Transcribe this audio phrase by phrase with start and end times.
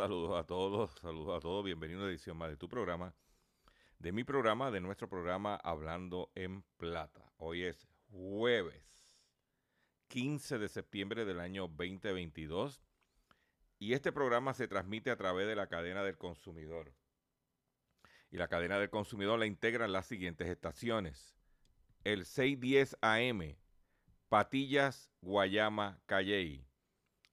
[0.00, 1.62] Saludos a todos, saludos a todos.
[1.62, 3.14] Bienvenido a edición más de tu programa,
[3.98, 7.30] de mi programa, de nuestro programa Hablando en Plata.
[7.36, 9.20] Hoy es jueves
[10.08, 12.82] 15 de septiembre del año 2022
[13.78, 16.94] y este programa se transmite a través de la cadena del consumidor.
[18.30, 21.36] Y la cadena del consumidor la integran las siguientes estaciones.
[22.04, 23.54] El 610 AM,
[24.30, 26.69] Patillas, Guayama, Calley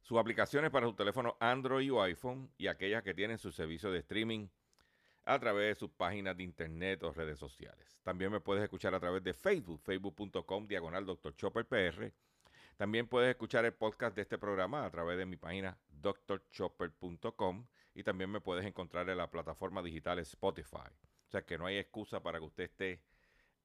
[0.00, 4.00] sus aplicaciones para su teléfono Android o iPhone y aquellas que tienen su servicio de
[4.00, 4.48] streaming
[5.24, 8.00] a través de sus páginas de internet o redes sociales.
[8.02, 11.36] También me puedes escuchar a través de Facebook, facebook.com diagonal Dr.
[11.36, 12.12] Chopper PR.
[12.76, 18.02] También puedes escuchar el podcast de este programa a través de mi página drchopper.com y
[18.02, 20.88] también me puedes encontrar en la plataforma digital Spotify.
[21.28, 23.02] O sea que no hay excusa para que usted esté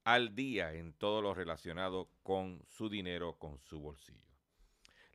[0.04, 4.35] al día en todo lo relacionado con su dinero, con su bolsillo.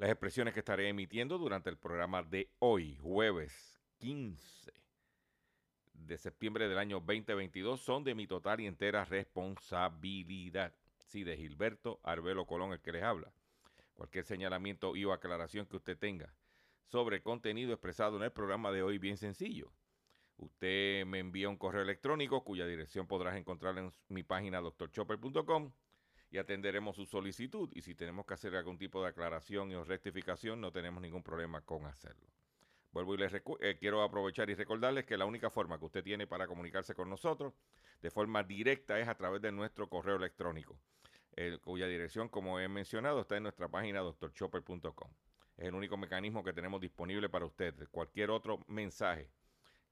[0.02, 4.74] Las expresiones que estaré emitiendo durante el programa de hoy, jueves 15
[5.94, 10.74] de septiembre del año 2022, son de mi total y entera responsabilidad.
[11.06, 13.32] Sí, de Gilberto Arbelo Colón, el que les habla.
[13.94, 16.34] Cualquier señalamiento y o aclaración que usted tenga
[16.88, 19.72] sobre contenido expresado en el programa de hoy, bien sencillo.
[20.38, 25.72] Usted me envía un correo electrónico cuya dirección podrás encontrar en mi página drchopper.com
[26.32, 27.70] y atenderemos su solicitud.
[27.74, 31.62] Y si tenemos que hacer algún tipo de aclaración o rectificación, no tenemos ningún problema
[31.62, 32.28] con hacerlo.
[32.94, 36.28] Vuelvo y les eh, quiero aprovechar y recordarles que la única forma que usted tiene
[36.28, 37.54] para comunicarse con nosotros
[38.02, 40.78] de forma directa es a través de nuestro correo electrónico,
[41.36, 45.12] eh, cuya dirección, como he mencionado, está en nuestra página drchopper.com.
[45.58, 47.76] Es el único mecanismo que tenemos disponible para usted.
[47.92, 49.30] Cualquier otro mensaje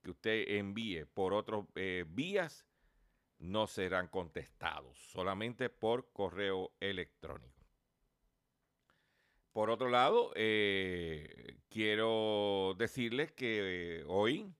[0.02, 1.64] que usted envíe por otras
[2.08, 2.66] vías
[3.40, 7.66] no serán contestados, solamente por correo electrónico.
[9.52, 14.54] Por otro lado, eh, quiero decirles que eh, hoy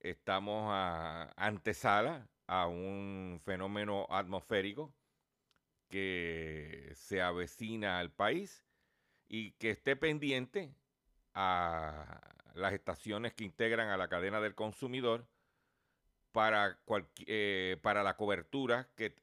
[0.00, 4.92] estamos a antesala a un fenómeno atmosférico
[5.88, 8.66] que se avecina al país
[9.28, 10.74] y que esté pendiente
[11.34, 12.20] a
[12.54, 15.26] las estaciones que integran a la cadena del consumidor
[16.36, 19.14] para, cualqui- eh, para la cobertura que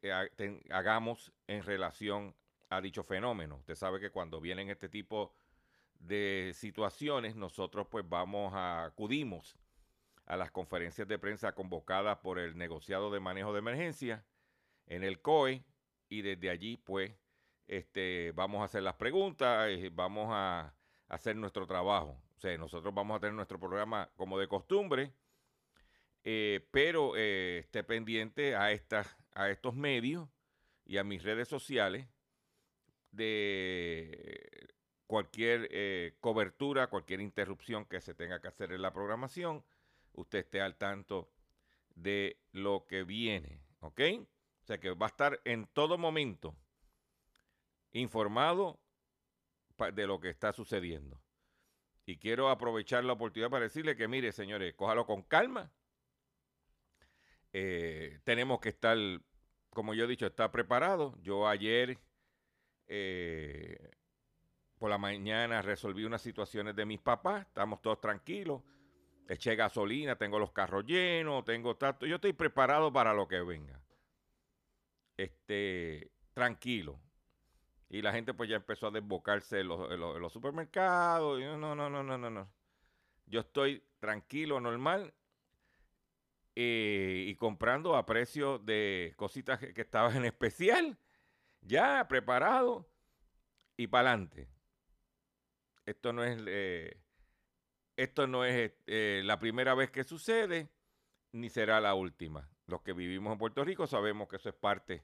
[0.71, 2.35] hagamos en relación
[2.71, 3.57] a dicho fenómeno.
[3.57, 5.31] Usted sabe que cuando vienen este tipo
[5.99, 9.59] de situaciones, nosotros pues vamos a, acudimos
[10.25, 14.25] a las conferencias de prensa convocadas por el negociado de manejo de emergencia
[14.87, 15.63] en el COE
[16.09, 17.11] y desde allí pues
[17.67, 20.73] este, vamos a hacer las preguntas, eh, vamos a
[21.09, 22.19] hacer nuestro trabajo.
[22.37, 25.13] O sea, nosotros vamos a tener nuestro programa como de costumbre,
[26.23, 30.29] eh, pero eh, esté pendiente a, estas, a estos medios
[30.85, 32.07] y a mis redes sociales
[33.11, 34.69] de
[35.07, 39.63] cualquier eh, cobertura, cualquier interrupción que se tenga que hacer en la programación,
[40.13, 41.31] usted esté al tanto
[41.95, 44.01] de lo que viene, ¿ok?
[44.61, 46.55] O sea que va a estar en todo momento
[47.91, 48.79] informado
[49.93, 51.21] de lo que está sucediendo.
[52.05, 55.71] Y quiero aprovechar la oportunidad para decirle que, mire, señores, cójalo con calma.
[57.53, 58.97] Eh, tenemos que estar,
[59.69, 61.15] como yo he dicho, estar preparados.
[61.21, 61.99] Yo ayer
[62.87, 63.91] eh,
[64.77, 68.61] por la mañana resolví unas situaciones de mis papás, estamos todos tranquilos.
[69.29, 72.05] Eché gasolina, tengo los carros llenos, tengo tanto.
[72.05, 73.79] Yo estoy preparado para lo que venga.
[75.15, 76.99] Este, tranquilo.
[77.87, 81.39] Y la gente pues ya empezó a desbocarse en los, supermercados.
[81.39, 82.51] no, no, no, no, no, no.
[83.27, 85.13] Yo estoy tranquilo, normal.
[86.55, 90.97] Eh, y comprando a precio de cositas que, estaban en especial.
[91.61, 92.87] Ya preparado
[93.77, 94.49] y para adelante.
[95.85, 97.01] Esto no es, eh,
[97.95, 100.69] esto no es eh, la primera vez que sucede,
[101.31, 102.49] ni será la última.
[102.67, 105.03] Los que vivimos en Puerto Rico sabemos que eso es parte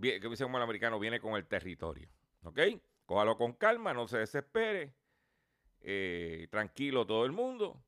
[0.00, 2.08] que dice como el americano, viene con el territorio.
[2.42, 2.60] ¿Ok?
[3.06, 4.94] Cójalo con calma, no se desespere.
[5.80, 7.82] Eh, tranquilo todo el mundo.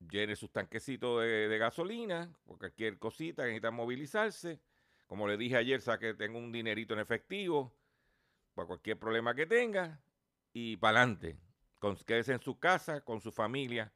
[0.00, 4.60] Llene sus tanquecitos de, gasolina, cualquier cosita que necesita movilizarse.
[5.06, 7.72] Como le dije ayer, saque, tengo un dinerito en efectivo
[8.54, 10.00] para cualquier problema que tenga.
[10.52, 11.36] Y para adelante.
[12.06, 13.92] Quédese en su casa, con su familia.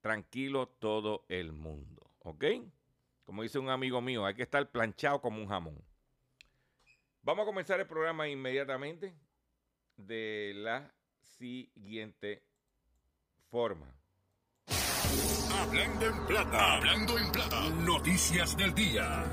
[0.00, 2.10] Tranquilo todo el mundo.
[2.20, 2.44] ¿Ok?
[3.24, 5.82] Como dice un amigo mío, hay que estar planchado como un jamón.
[7.22, 9.14] Vamos a comenzar el programa inmediatamente
[9.96, 12.42] de la siguiente
[13.48, 14.01] forma.
[15.60, 19.24] Hablando en plata, hablando en plata, noticias del día.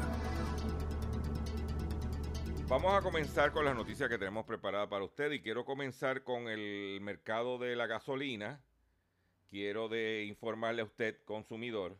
[2.68, 6.48] Vamos a comenzar con las noticias que tenemos preparadas para usted y quiero comenzar con
[6.48, 8.62] el mercado de la gasolina.
[9.48, 11.98] Quiero informarle a usted, consumidor,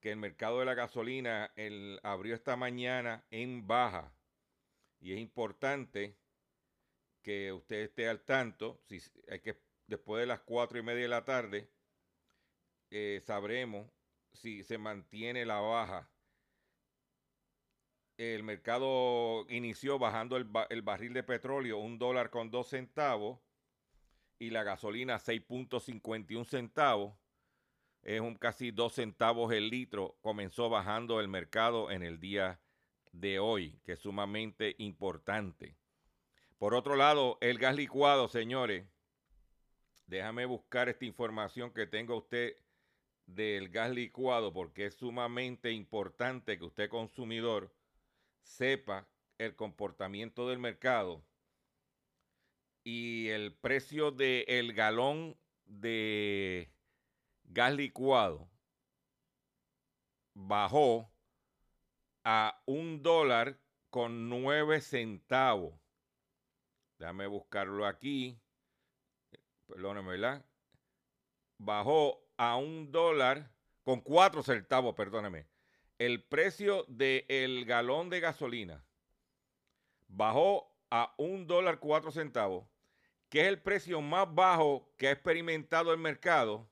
[0.00, 4.12] que el mercado de la gasolina el, abrió esta mañana en baja.
[5.00, 6.16] Y es importante
[7.22, 8.80] que usted esté al tanto.
[8.86, 9.00] Si
[9.30, 11.68] hay que, después de las cuatro y media de la tarde,
[12.90, 13.90] eh, sabremos
[14.32, 16.10] si se mantiene la baja.
[18.16, 23.38] El mercado inició bajando el, el barril de petróleo un dólar con dos centavos
[24.38, 27.14] y la gasolina 6.51 centavos
[28.02, 32.60] es un casi dos centavos el litro, comenzó bajando el mercado en el día
[33.12, 35.76] de hoy, que es sumamente importante.
[36.58, 38.86] Por otro lado, el gas licuado, señores,
[40.06, 42.56] déjame buscar esta información que tenga usted
[43.28, 47.70] del gas licuado, porque es sumamente importante que usted consumidor
[48.42, 51.22] sepa el comportamiento del mercado
[52.82, 55.36] y el precio del galón
[55.66, 56.72] de
[57.44, 58.48] gas licuado
[60.34, 61.12] bajó
[62.24, 63.60] a un dólar
[63.90, 65.74] con nueve centavos.
[66.98, 68.40] Déjame buscarlo aquí.
[69.66, 70.44] Perdóneme, ¿verdad?
[71.58, 73.50] Bajó a un dólar
[73.82, 75.46] con cuatro centavos, perdóneme.
[75.98, 78.84] El precio del galón de gasolina
[80.06, 82.66] bajó a un dólar cuatro centavos,
[83.28, 86.70] que es el precio más bajo que ha experimentado el mercado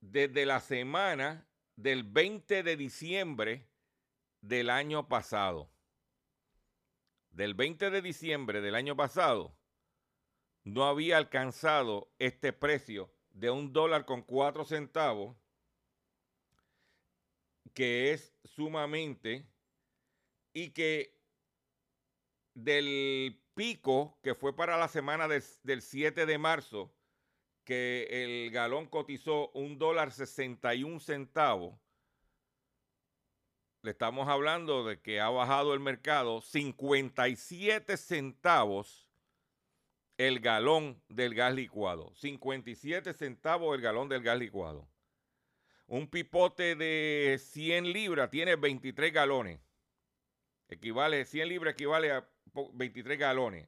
[0.00, 3.66] desde la semana del 20 de diciembre
[4.42, 5.70] del año pasado.
[7.30, 9.56] Del 20 de diciembre del año pasado,
[10.64, 15.36] no había alcanzado este precio de un dólar con cuatro centavos,
[17.72, 19.46] que es sumamente,
[20.52, 21.16] y que
[22.54, 26.92] del pico que fue para la semana del 7 de marzo,
[27.62, 31.78] que el galón cotizó un dólar 61 centavos,
[33.82, 39.07] le estamos hablando de que ha bajado el mercado 57 centavos
[40.18, 42.12] el galón del gas licuado.
[42.16, 44.86] 57 centavos el galón del gas licuado.
[45.86, 49.58] Un pipote de 100 libras tiene 23 galones.
[50.68, 52.28] Equivale, 100 libras equivale a
[52.74, 53.66] 23 galones.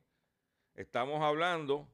[0.75, 1.89] Estamos hablando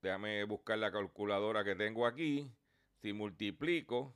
[0.00, 2.48] Déjame buscar la calculadora que tengo aquí.
[3.02, 4.14] Si multiplico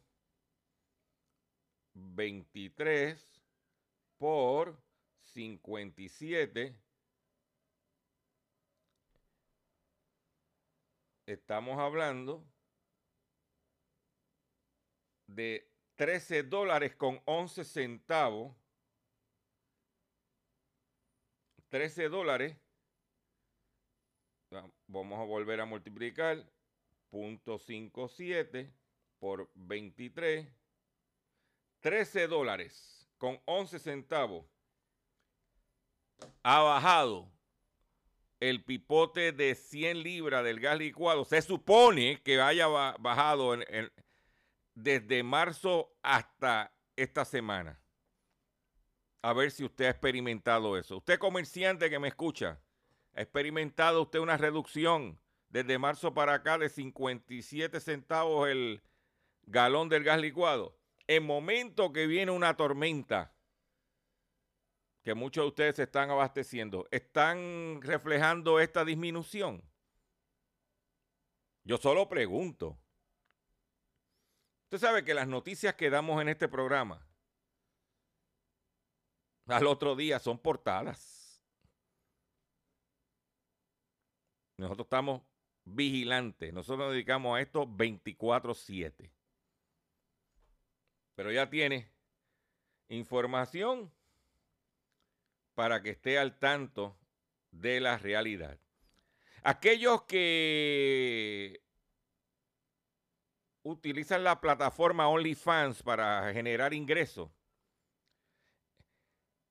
[1.94, 3.42] 23
[4.16, 4.80] por
[5.20, 6.76] 57,
[11.32, 12.44] estamos hablando
[15.26, 18.54] de 13 dólares con 11 centavos.
[21.68, 22.56] 13 dólares
[24.86, 26.46] Vamos a volver a multiplicar.
[27.10, 28.70] 0.57
[29.18, 30.46] por 23.
[31.80, 34.44] 13 dólares con 11 centavos.
[36.42, 37.30] Ha bajado
[38.42, 43.56] el pipote de 100 libras del gas licuado se supone que haya bajado
[44.74, 47.80] desde marzo hasta esta semana.
[49.22, 50.96] A ver si usted ha experimentado eso.
[50.96, 52.60] Usted comerciante que me escucha,
[53.14, 58.82] ¿ha experimentado usted una reducción desde marzo para acá de 57 centavos el
[59.44, 60.76] galón del gas licuado?
[61.06, 63.36] En momento que viene una tormenta,
[65.02, 69.62] que muchos de ustedes se están abasteciendo, ¿están reflejando esta disminución?
[71.64, 72.78] Yo solo pregunto.
[74.64, 77.06] Usted sabe que las noticias que damos en este programa
[79.46, 81.42] al otro día son portadas.
[84.56, 85.22] Nosotros estamos
[85.64, 86.52] vigilantes.
[86.52, 89.10] Nosotros nos dedicamos a esto 24/7.
[91.14, 91.92] Pero ya tiene
[92.88, 93.92] información
[95.62, 96.98] para que esté al tanto
[97.52, 98.58] de la realidad.
[99.44, 101.62] Aquellos que
[103.62, 107.30] utilizan la plataforma OnlyFans para generar ingresos,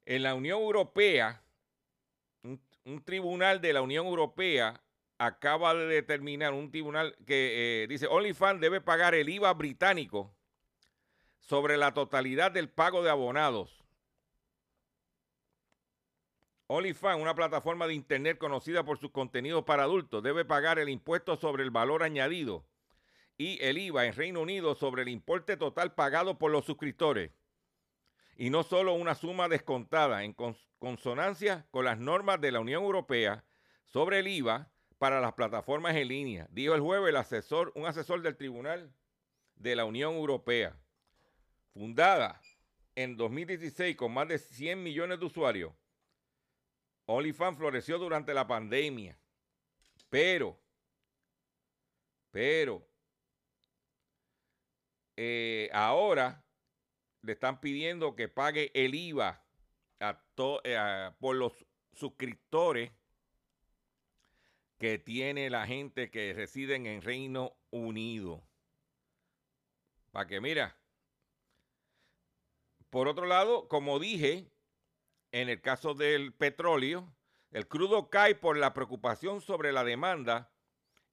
[0.05, 1.41] en la Unión Europea,
[2.43, 2.59] un,
[3.05, 4.83] tribunal de la Unión Europea
[5.17, 10.35] acaba de determinar, un tribunal que eh, dice, OnlyFans debe pagar el IVA británico
[11.39, 13.80] sobre la totalidad del pago de abonados
[16.73, 21.35] OnlyFans, una plataforma de Internet conocida por sus contenidos para adultos, debe pagar el impuesto
[21.35, 22.65] sobre el valor añadido
[23.37, 27.31] y el IVA en Reino Unido sobre el importe total pagado por los suscriptores.
[28.37, 30.33] Y no solo una suma descontada en
[30.79, 33.43] consonancia con las normas de la Unión Europea
[33.85, 38.21] sobre el IVA para las plataformas en línea, dijo el jueves el asesor, un asesor
[38.21, 38.93] del Tribunal
[39.55, 40.77] de la Unión Europea.
[41.73, 42.39] Fundada
[42.95, 45.73] en 2016 con más de 100 millones de usuarios,
[47.05, 49.17] OnlyFans floreció durante la pandemia,
[50.09, 50.59] pero,
[52.31, 52.87] pero,
[55.17, 56.43] eh, ahora
[57.21, 59.43] le están pidiendo que pague el IVA
[59.99, 60.23] a
[60.63, 61.53] eh, por los
[61.93, 62.91] suscriptores
[64.79, 68.41] que tiene la gente que reside en Reino Unido.
[70.11, 70.75] Para que mira.
[72.89, 74.51] Por otro lado, como dije,
[75.31, 77.13] en el caso del petróleo,
[77.51, 80.51] el crudo cae por la preocupación sobre la demanda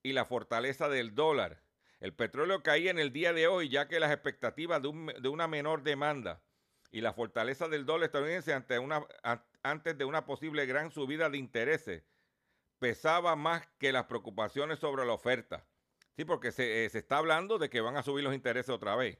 [0.02, 1.62] y la fortaleza del dólar.
[2.00, 5.82] El petróleo caía en el día de hoy ya que las expectativas de, una menor
[5.82, 6.42] demanda
[6.90, 9.06] y la fortaleza del dólar estadounidense ante una,
[9.62, 12.04] antes de una posible gran subida de intereses
[12.78, 15.66] pesaba más que las preocupaciones sobre la oferta.
[16.16, 18.94] Sí, porque se, eh, se está hablando de que van a subir los intereses otra
[18.94, 19.18] vez.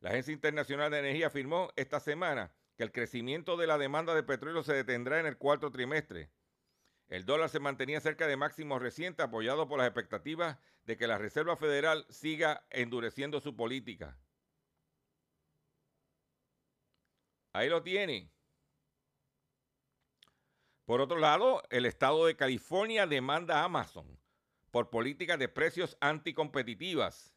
[0.00, 4.22] La Agencia Internacional de Energía afirmó esta semana que el crecimiento de la demanda de
[4.22, 6.30] petróleo se detendrá en el cuarto trimestre.
[7.08, 11.18] El dólar se mantenía cerca de máximos recientes, apoyado por las expectativas de que la
[11.18, 14.18] Reserva Federal siga endureciendo su política.
[17.52, 18.30] Ahí lo tiene.
[20.84, 24.20] Por otro lado, el estado de California demanda a Amazon
[24.70, 27.35] por políticas de precios anticompetitivas.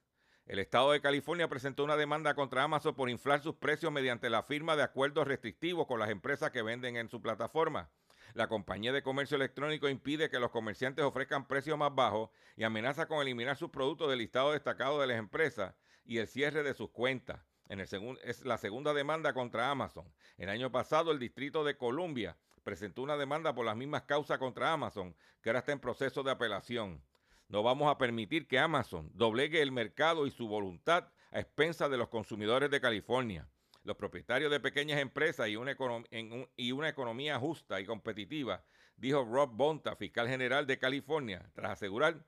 [0.50, 4.42] El Estado de California presentó una demanda contra Amazon por inflar sus precios mediante la
[4.42, 7.92] firma de acuerdos restrictivos con las empresas que venden en su plataforma.
[8.34, 13.08] La compañía de comercio electrónico impide que los comerciantes ofrezcan precios más bajos y amenaza
[13.08, 16.90] con eliminar sus productos del listado destacado de las empresas y el cierre de sus
[16.90, 17.42] cuentas.
[17.68, 17.88] En el
[18.24, 20.12] es la segunda demanda contra Amazon.
[20.40, 24.74] El año pasado, el Distrito de Columbia presentó una demanda por las mismas causas contra
[24.74, 27.04] Amazon, que ahora está en proceso de apelación.
[27.50, 31.98] No vamos a permitir que Amazon doblegue el mercado y su voluntad a expensas de
[31.98, 33.50] los consumidores de California.
[33.84, 38.64] Los propietarios de pequeñas empresas y una, economía justa y competitiva,
[38.98, 42.24] dijo Rob Bonta, fiscal general de California, tras asegurar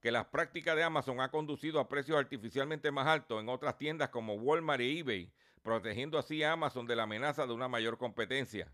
[0.00, 4.08] que las prácticas de Amazon han conducido a precios artificialmente más altos en otras tiendas
[4.08, 8.72] como Walmart y eBay, protegiendo así a Amazon de la amenaza de una mayor competencia.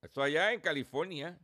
[0.00, 1.40] Eso allá en California.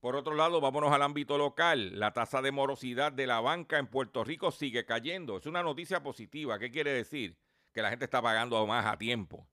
[0.00, 1.98] Por otro lado, vámonos al ámbito local.
[1.98, 5.36] La tasa de morosidad de la banca en Puerto Rico sigue cayendo.
[5.36, 6.58] Es una noticia positiva.
[6.58, 7.36] ¿Qué quiere decir?
[7.74, 9.46] Que la gente está pagando más a tiempo.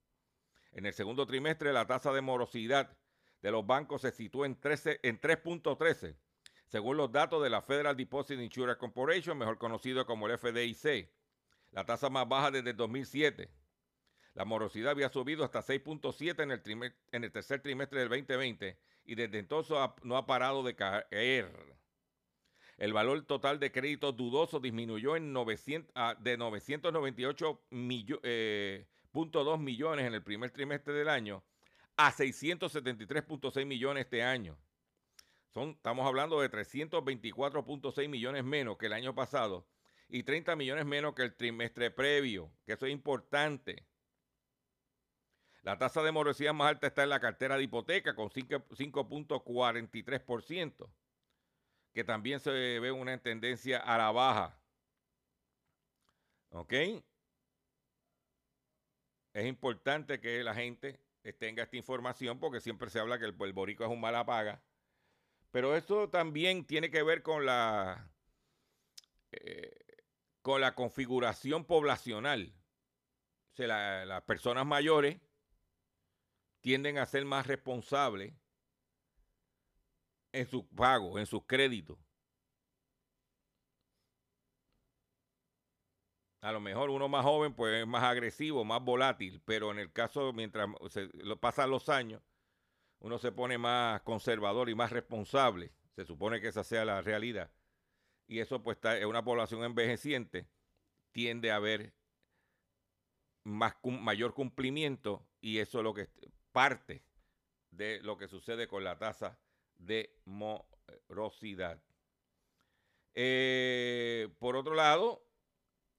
[0.71, 2.97] En el segundo trimestre, la tasa de morosidad
[3.41, 6.15] de los bancos se situó en, en 3.13,
[6.67, 11.09] según los datos de la Federal Deposit Insurance Corporation, mejor conocido como el FDIC,
[11.71, 13.49] la tasa más baja desde el 2007.
[14.33, 18.77] La morosidad había subido hasta 6.7 en, en el tercer trimestre del 2020
[19.07, 21.51] y desde entonces no ha parado de caer.
[22.77, 28.85] El valor total de créditos dudosos disminuyó en 900, ah, de 998.2 eh,
[29.57, 31.43] millones en el primer trimestre del año
[31.95, 34.55] a 673.6 millones este año.
[35.49, 39.65] Son, estamos hablando de 324.6 millones menos que el año pasado
[40.07, 43.87] y 30 millones menos que el trimestre previo, que eso es importante.
[45.67, 50.89] La tasa de morosidad más alta está en la cartera de hipoteca con 5.43%,
[51.93, 54.57] que también se ve una tendencia a la baja.
[56.51, 56.71] ¿Ok?
[59.33, 61.01] Es importante que la gente
[61.37, 64.63] tenga esta información porque siempre se habla que el, el es un mala paga.
[65.51, 68.09] Pero esto también tiene que ver con la,
[69.33, 69.75] eh,
[70.41, 72.53] con la configuración poblacional.
[73.59, 75.26] O las personas mayores
[76.61, 78.33] tienden a ser más responsables
[80.31, 81.97] en sus pagos, en sus créditos.
[86.41, 89.91] A lo mejor uno más joven pues es más agresivo, más volátil, pero en el
[89.91, 91.09] caso mientras se,
[91.39, 92.21] pasan los años,
[92.99, 95.71] uno se pone más conservador y más responsable.
[95.95, 97.51] Se supone que esa sea la realidad.
[98.27, 100.47] Y eso pues está, una población envejeciente
[101.11, 101.93] tiende a haber
[103.43, 106.09] más, mayor cumplimiento y eso es lo que
[106.57, 107.03] parte
[107.69, 109.37] de lo que sucede con la tasa
[109.77, 111.79] de morosidad.
[113.13, 115.23] Eh, por otro lado,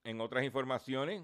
[0.02, 1.22] en otras informaciones,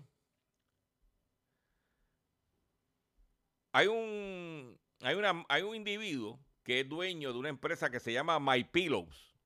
[3.73, 5.17] hay un, hay,
[5.49, 9.37] hay un individuo que es dueño de una empresa que se llama My Pillows.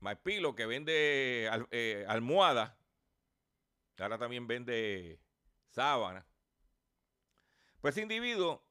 [0.00, 2.72] My Pillow que vende eh, almohadas.
[3.98, 5.20] Ahora también vende
[5.68, 6.26] sábana.
[7.82, 8.64] Pues ese individuo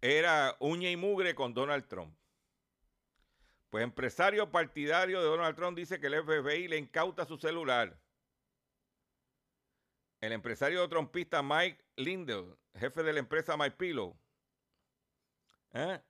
[0.00, 2.18] era uña y mugre con Donald Trump.
[3.70, 8.00] Pues empresario partidario de Donald Trump dice que el FBI le incauta su celular.
[10.20, 14.18] El empresario trompista Mike Lindell, jefe de la empresa MyPillow,
[15.74, 16.02] ¿eh?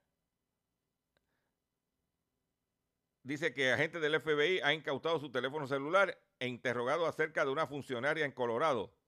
[3.21, 7.67] dice que agentes del FBI ha incautado su teléfono celular e interrogado acerca de una
[7.67, 8.98] funcionaria en Colorado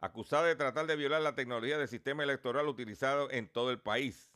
[0.00, 4.32] acusada de tratar de violar la tecnología del sistema electoral utilizado en todo el país.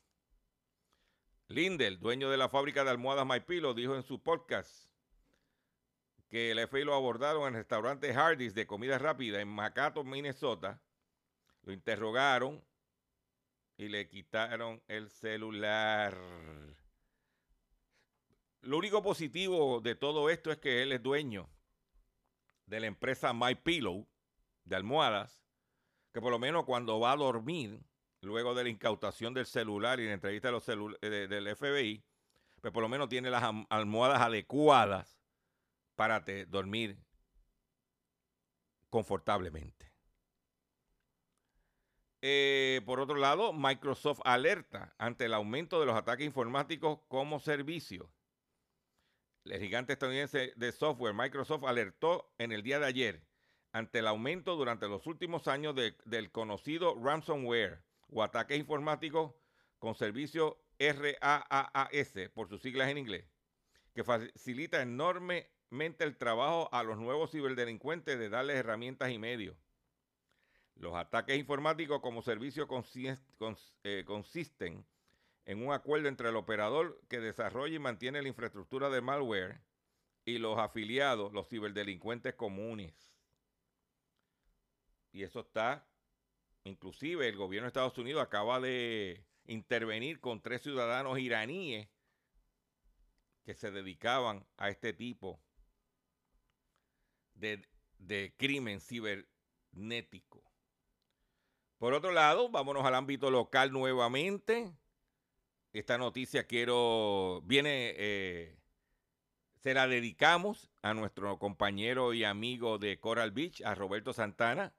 [1.48, 4.90] Lindell, dueño de la fábrica de almohadas MyPillow, dijo en su podcast
[6.28, 10.82] que el FBI lo abordaron en el restaurante Hardee's de comida rápida en Macato, Minnesota.
[11.62, 12.62] Lo interrogaron
[13.76, 16.16] y le quitaron el celular.
[18.60, 21.48] Lo único positivo de todo esto es que él es dueño
[22.66, 24.06] de la empresa MyPillow
[24.64, 25.43] de almohadas
[26.14, 27.80] que por lo menos cuando va a dormir,
[28.20, 30.64] luego de la incautación del celular y la entrevista de los
[31.00, 32.04] del FBI,
[32.60, 35.18] pues por lo menos tiene las almohadas adecuadas
[35.96, 36.96] para dormir
[38.90, 39.92] confortablemente.
[42.22, 48.08] Eh, por otro lado, Microsoft alerta ante el aumento de los ataques informáticos como servicio.
[49.44, 53.33] El gigante estadounidense de software Microsoft alertó en el día de ayer
[53.74, 59.32] ante el aumento durante los últimos años del conocido ransomware o ataques informáticos
[59.80, 63.26] con servicio RAAS, por sus siglas en inglés,
[63.92, 69.56] que facilita enormemente el trabajo a los nuevos ciberdelincuentes de darles herramientas y medios.
[70.76, 72.68] Los ataques informáticos como servicio
[73.82, 74.86] eh, consisten
[75.46, 79.60] en un acuerdo entre el operador que desarrolla y mantiene la infraestructura de malware
[80.24, 83.13] y los afiliados, los ciberdelincuentes comunes.
[85.14, 85.86] Y eso está,
[86.64, 91.88] inclusive el gobierno de Estados Unidos acaba de intervenir con tres ciudadanos iraníes
[93.44, 95.40] que se dedicaban a este tipo
[97.34, 97.64] de,
[97.98, 100.42] de crimen cibernético.
[101.78, 104.72] Por otro lado, vámonos al ámbito local nuevamente.
[105.72, 108.58] Esta noticia quiero, viene, eh,
[109.62, 114.74] se la dedicamos a nuestro compañero y amigo de Coral Beach, a Roberto Santana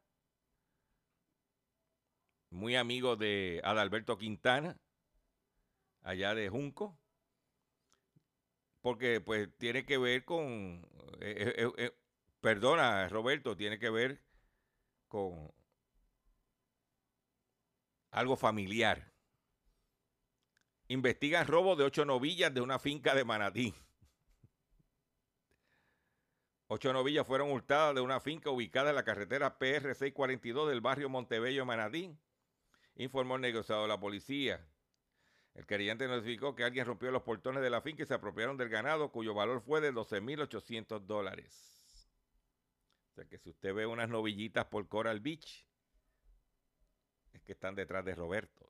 [2.49, 4.77] muy amigo de Adalberto Quintana,
[6.01, 6.97] allá de Junco,
[8.81, 10.87] porque pues tiene que ver con,
[11.19, 11.97] eh, eh, eh,
[12.39, 14.21] perdona Roberto, tiene que ver
[15.07, 15.51] con
[18.11, 19.11] algo familiar.
[20.87, 23.73] Investigan robo de ocho novillas de una finca de Manatí.
[26.67, 31.09] Ocho novillas fueron hurtadas de una finca ubicada en la carretera PR 642 del barrio
[31.09, 32.15] Montebello, Manatí
[32.95, 34.65] informó el negociado de la policía.
[35.53, 38.69] El querellante notificó que alguien rompió los portones de la finca y se apropiaron del
[38.69, 42.09] ganado, cuyo valor fue de 12.800 dólares.
[43.11, 45.65] O sea que si usted ve unas novillitas por Coral Beach,
[47.31, 48.69] es que están detrás de Roberto.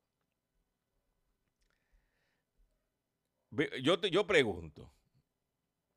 [3.82, 4.92] Yo, te, yo pregunto,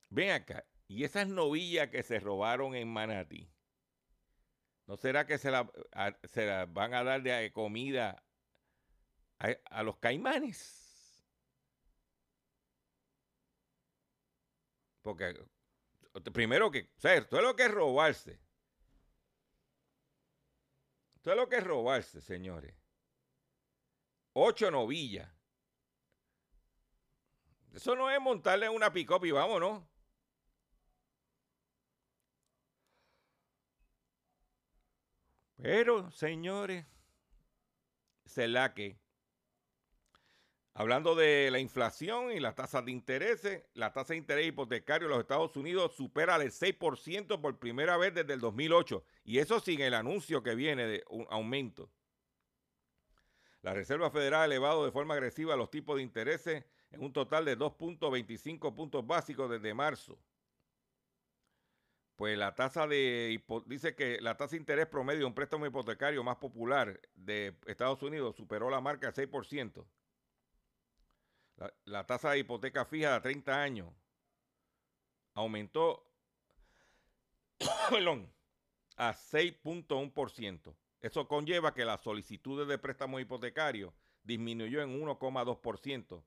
[0.09, 3.51] ven acá, ¿y esas novillas que se robaron en Manatí?
[4.89, 5.51] ¿No será que se
[6.23, 8.25] se van a dar de comida
[9.37, 11.23] a, los caimanes?
[15.03, 15.45] Porque
[16.33, 18.39] primero que, o sea, es lo que es robarse.
[21.23, 22.73] Es lo que es robarse, señores.
[24.33, 25.31] Ocho novillas.
[27.73, 29.83] Eso no es montarle una pick y vámonos.
[35.61, 36.85] Pero, señores,
[38.25, 38.97] se la que,
[40.73, 45.11] hablando de la inflación y las tasas de interés, la tasa de interés hipotecario en
[45.11, 49.03] los Estados Unidos supera el 6% por primera vez desde el 2008.
[49.25, 51.89] Y eso sin el anuncio que viene de un aumento.
[53.61, 57.43] La Reserva Federal ha elevado de forma agresiva los tipos de intereses en un total
[57.43, 60.17] de 2.25 puntos básicos desde marzo
[62.19, 66.21] pues la tasa de dice que la tasa de interés promedio de un préstamo hipotecario
[66.21, 69.85] más popular de Estados Unidos superó la marca del 6%.
[71.55, 73.93] La, la tasa de hipoteca fija de 30 años
[75.33, 76.11] aumentó
[78.97, 80.75] a 6.1%.
[80.99, 86.23] Eso conlleva que las solicitudes de préstamos hipotecarios disminuyó en 1,2%.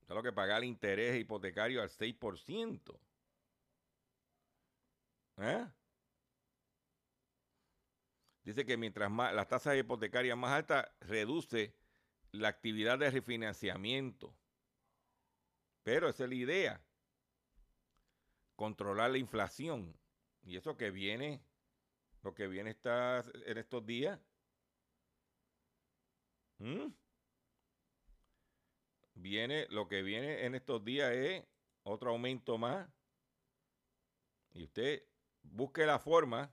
[0.00, 2.98] Es lo que paga el interés hipotecario al 6%.
[5.40, 5.66] ¿Eh?
[8.42, 11.74] Dice que mientras más las tasas hipotecarias más altas, reduce
[12.32, 14.36] la actividad de refinanciamiento.
[15.82, 16.84] Pero esa es la idea.
[18.56, 19.98] Controlar la inflación.
[20.42, 21.42] Y eso que viene,
[22.22, 24.20] lo que viene está en estos días.
[29.14, 31.44] Viene, lo que viene en estos días es
[31.82, 32.88] otro aumento más.
[34.52, 35.02] Y usted
[35.42, 36.52] busque la forma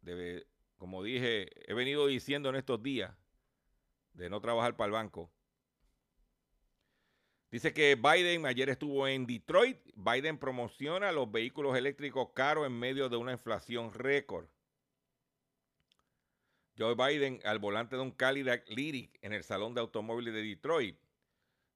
[0.00, 0.46] de,
[0.76, 3.16] como dije, he venido diciendo en estos días,
[4.14, 5.32] de no trabajar para el banco.
[7.50, 9.78] Dice que Biden ayer estuvo en Detroit.
[9.94, 14.46] Biden promociona los vehículos eléctricos caros en medio de una inflación récord.
[16.78, 20.98] Joe Biden al volante de un Cadillac Lyric en el Salón de Automóviles de Detroit.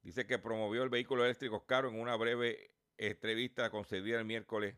[0.03, 4.76] Dice que promovió el vehículo eléctrico caro en una breve entrevista concedida el miércoles,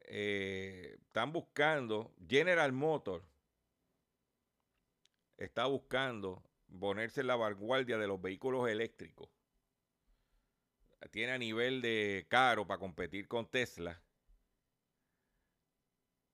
[0.00, 3.24] eh, están buscando, General Motors
[5.36, 6.42] está buscando
[6.78, 9.28] ponerse en la vanguardia de los vehículos eléctricos.
[11.10, 14.02] Tiene a nivel de caro para competir con Tesla.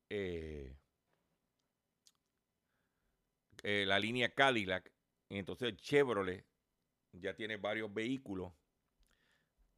[0.08, 0.76] Eh,
[3.62, 4.92] eh, la línea Cadillac.
[5.28, 6.46] Y entonces Chevrolet
[7.12, 8.52] ya tiene varios vehículos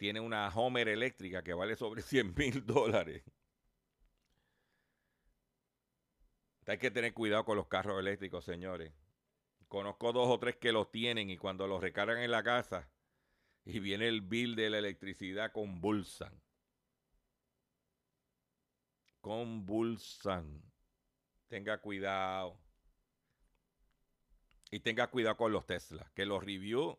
[0.03, 3.23] tiene una Homer eléctrica que vale sobre 100 mil dólares.
[6.67, 8.93] Hay que tener cuidado con los carros eléctricos, señores.
[9.69, 12.91] Conozco dos o tres que los tienen y cuando los recargan en la casa
[13.65, 16.37] y viene el bill de la electricidad, convulsan.
[19.21, 20.65] Convulsan.
[21.47, 22.59] Tenga cuidado.
[24.69, 26.11] Y tenga cuidado con los Teslas.
[26.11, 26.97] Que los reviews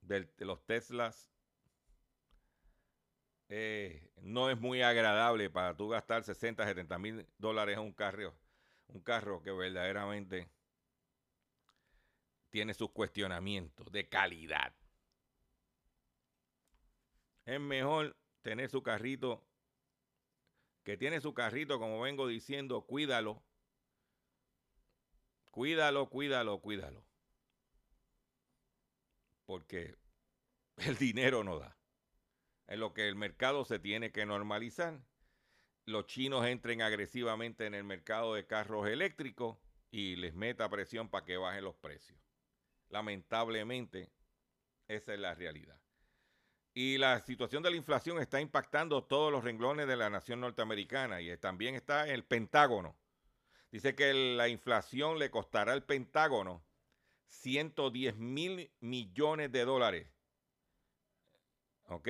[0.00, 1.30] de los Teslas
[3.52, 8.32] eh, no es muy agradable para tú gastar 60, 70 mil dólares en un carro,
[8.86, 10.48] un carro que verdaderamente
[12.50, 14.72] tiene sus cuestionamientos de calidad.
[17.44, 19.44] Es mejor tener su carrito,
[20.84, 23.42] que tiene su carrito, como vengo diciendo, cuídalo.
[25.50, 27.04] Cuídalo, cuídalo, cuídalo.
[29.44, 29.96] Porque
[30.76, 31.79] el dinero no da
[32.70, 34.98] en lo que el mercado se tiene que normalizar.
[35.84, 39.58] Los chinos entren agresivamente en el mercado de carros eléctricos
[39.90, 42.18] y les meta presión para que bajen los precios.
[42.88, 44.12] Lamentablemente,
[44.86, 45.80] esa es la realidad.
[46.72, 51.20] Y la situación de la inflación está impactando todos los renglones de la nación norteamericana
[51.20, 52.96] y también está el Pentágono.
[53.72, 56.64] Dice que la inflación le costará al Pentágono
[57.26, 60.08] 110 mil millones de dólares.
[61.88, 62.08] ¿Ok?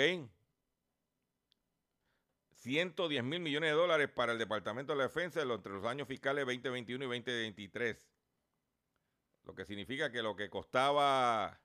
[2.61, 6.45] 110 mil millones de dólares para el Departamento de la Defensa entre los años fiscales
[6.45, 8.11] 2021 y 2023.
[9.45, 11.59] Lo que significa que lo que costaba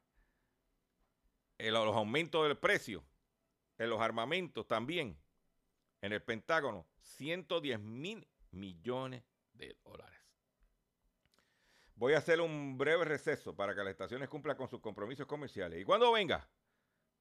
[1.57, 3.03] los aumentos del precio
[3.77, 5.19] en los armamentos también
[6.01, 10.19] en el Pentágono, 110 mil millones de dólares.
[11.95, 15.81] Voy a hacer un breve receso para que las estaciones cumplan con sus compromisos comerciales.
[15.81, 16.47] Y cuando venga,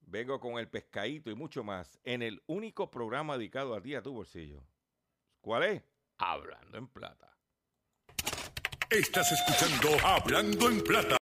[0.07, 4.03] vengo con el pescadito y mucho más en el único programa dedicado a ti a
[4.03, 4.63] tu bolsillo.
[5.41, 5.83] ¿Cuál es?
[6.19, 7.35] Hablando en plata.
[8.91, 11.17] Estás escuchando Hablando en Plata.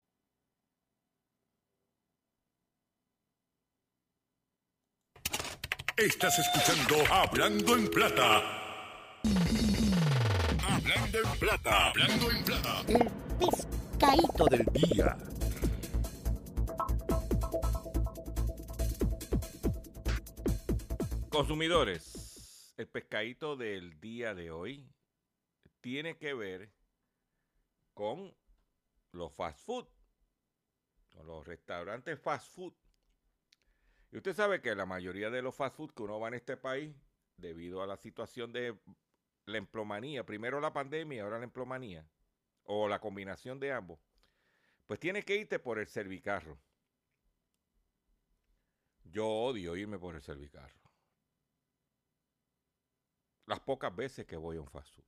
[5.97, 8.43] Estás escuchando Hablando en Plata.
[10.67, 11.89] Hablando en Plata.
[11.89, 12.83] Hablando en Plata.
[12.89, 15.17] El pescadito del día.
[21.31, 24.91] Consumidores, el pescadito del día de hoy
[25.83, 26.73] tiene que ver
[27.93, 28.35] con
[29.13, 29.87] los fast food,
[31.13, 32.73] con los restaurantes fast food.
[34.11, 36.57] Y usted sabe que la mayoría de los fast food que uno va en este
[36.57, 36.97] país,
[37.37, 38.79] debido a la situación de
[39.45, 42.09] la emplomanía, primero la pandemia, ahora la emplomanía,
[42.65, 44.01] o la combinación de ambos,
[44.87, 46.59] pues tiene que irte por el servicarro.
[49.05, 50.88] Yo odio irme por el servicarro.
[53.49, 55.05] Las pocas veces que voy a un fast food.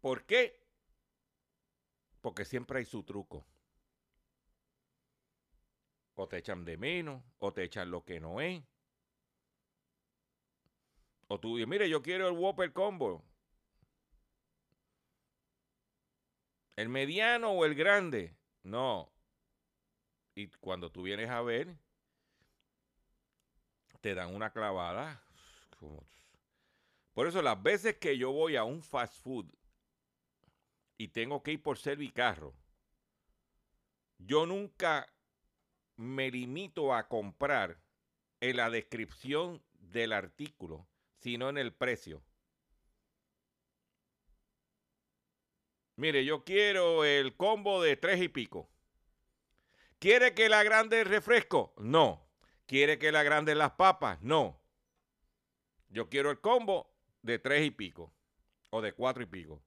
[0.00, 0.64] ¿Por qué?
[2.20, 3.44] Porque siempre hay su truco.
[6.14, 8.62] O te echan de menos, o te echan lo que no es.
[11.26, 13.24] O tú dices, mire, yo quiero el Whopper Combo.
[16.76, 18.36] ¿El mediano o el grande?
[18.62, 19.12] No.
[20.36, 21.76] Y cuando tú vienes a ver,
[24.00, 25.22] te dan una clavada.
[27.12, 29.46] Por eso las veces que yo voy a un fast food
[30.96, 32.54] y tengo que ir por servicarro,
[34.18, 35.12] yo nunca
[35.96, 37.80] me limito a comprar
[38.40, 40.86] en la descripción del artículo,
[41.18, 42.22] sino en el precio.
[45.96, 48.70] Mire, yo quiero el combo de tres y pico.
[49.98, 51.74] ¿Quiere que la grande refresco?
[51.76, 52.29] No.
[52.70, 54.22] ¿Quiere que la grande las papas?
[54.22, 54.62] No.
[55.88, 58.14] Yo quiero el combo de tres y pico.
[58.70, 59.60] O de cuatro y pico.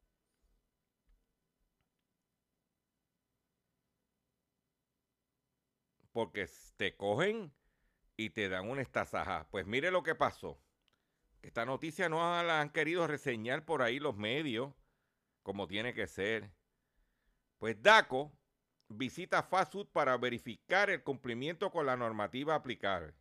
[6.14, 7.52] Porque te cogen
[8.16, 9.50] y te dan una estazaja.
[9.52, 10.58] Pues mire lo que pasó.
[11.42, 14.74] Esta noticia no la han querido reseñar por ahí los medios
[15.42, 16.54] como tiene que ser.
[17.58, 18.32] Pues DACO
[18.90, 23.14] visita fast food para verificar el cumplimiento con la normativa aplicable.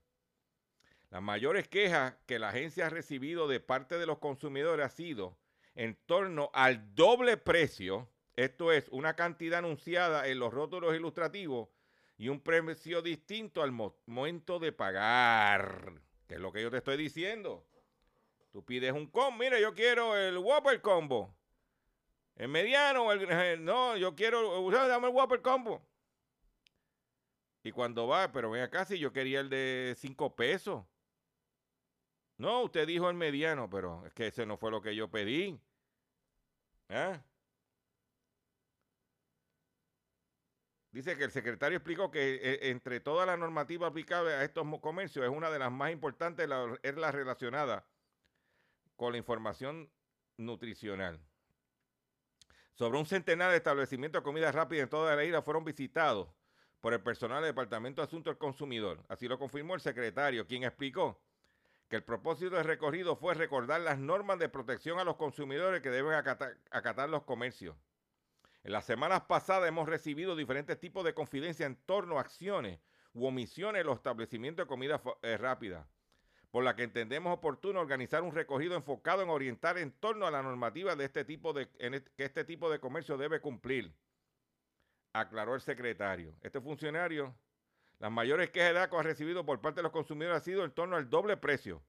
[1.10, 5.36] Las mayores quejas que la agencia ha recibido de parte de los consumidores ha sido
[5.74, 11.68] en torno al doble precio, esto es, una cantidad anunciada en los rótulos ilustrativos
[12.16, 15.92] y un precio distinto al momento de pagar,
[16.26, 17.66] que es lo que yo te estoy diciendo.
[18.52, 21.34] Tú pides un combo, mira, yo quiero el Whopper Combo.
[22.36, 25.86] El mediano, el, no, yo quiero, dame el Whopper Combo.
[27.62, 30.84] Y cuando va, pero ven acá, si yo quería el de 5 pesos.
[32.38, 35.60] No, usted dijo el mediano, pero es que ese no fue lo que yo pedí.
[36.88, 37.20] ¿Eh?
[40.90, 45.24] Dice que el secretario explicó que eh, entre toda la normativa aplicable a estos comercios
[45.24, 46.48] es una de las más importantes,
[46.82, 47.86] es la relacionada
[48.96, 49.90] con la información
[50.36, 51.20] nutricional.
[52.74, 56.28] Sobre un centenar de establecimientos de comida rápida en toda la isla fueron visitados
[56.80, 59.04] por el personal del Departamento de Asuntos del Consumidor.
[59.08, 61.20] Así lo confirmó el secretario, quien explicó
[61.88, 65.90] que el propósito del recorrido fue recordar las normas de protección a los consumidores que
[65.90, 67.76] deben acatar, los comercios.
[68.64, 72.80] En las semanas pasadas hemos recibido diferentes tipos de confidencia en torno a acciones
[73.12, 75.86] u omisiones en los establecimientos de comida eh, rápida
[76.52, 80.42] por la que entendemos oportuno organizar un recogido enfocado en orientar en torno a la
[80.42, 83.90] normativa de este tipo de, que este tipo de comercio debe cumplir,
[85.14, 86.34] aclaró el secretario.
[86.42, 87.34] Este funcionario,
[87.98, 90.72] las mayores quejas de ACO ha recibido por parte de los consumidores ha sido en
[90.72, 91.82] torno al doble precio.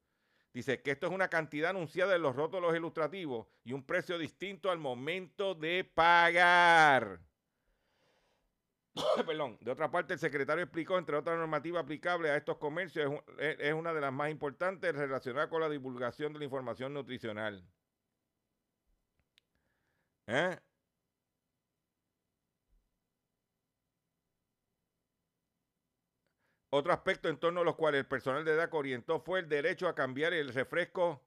[0.53, 4.71] Dice que esto es una cantidad anunciada en los rótulos ilustrativos y un precio distinto
[4.71, 7.19] al momento de pagar.
[9.25, 9.57] Perdón.
[9.61, 13.93] De otra parte, el secretario explicó, entre otras normativas aplicables a estos comercios, es, una
[13.93, 17.63] de las más importantes relacionada con la divulgación de la información nutricional.
[20.27, 20.57] ¿Eh?
[26.69, 29.87] Otro aspecto en torno a los cuales el personal de DACO orientó fue el derecho
[29.87, 31.21] a cambiar el refresco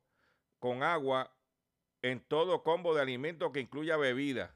[0.58, 1.32] con agua
[2.02, 4.55] en todo combo de alimentos que incluya bebida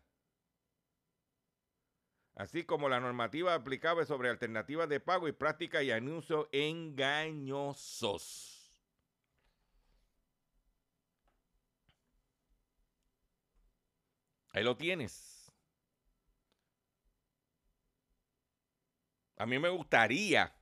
[2.35, 8.01] así como la normativa aplicable sobre alternativas de pago y prácticas y anuncios engañosos.
[14.53, 15.53] Ahí lo tienes.
[19.37, 20.55] A mí me gustaría,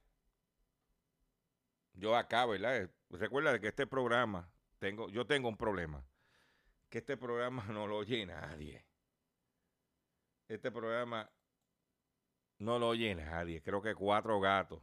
[1.94, 2.88] yo acá, ¿verdad?
[3.10, 6.04] Recuerda que este programa, tengo, yo tengo un problema,
[6.88, 8.84] que este programa no lo oye nadie.
[10.46, 11.28] Este programa
[12.58, 14.82] no lo oye nadie, creo que cuatro gatos.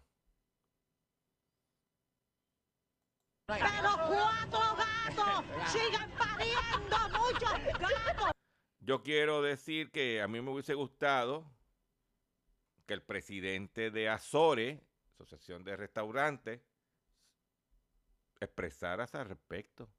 [3.47, 3.65] Pero
[4.07, 8.31] cuatro gatos siguen pariendo muchos gatos.
[8.79, 11.45] Yo quiero decir que a mí me hubiese gustado
[12.85, 14.79] que el presidente de Azores,
[15.15, 16.61] Asociación de Restaurantes,
[18.39, 19.89] expresara al respecto.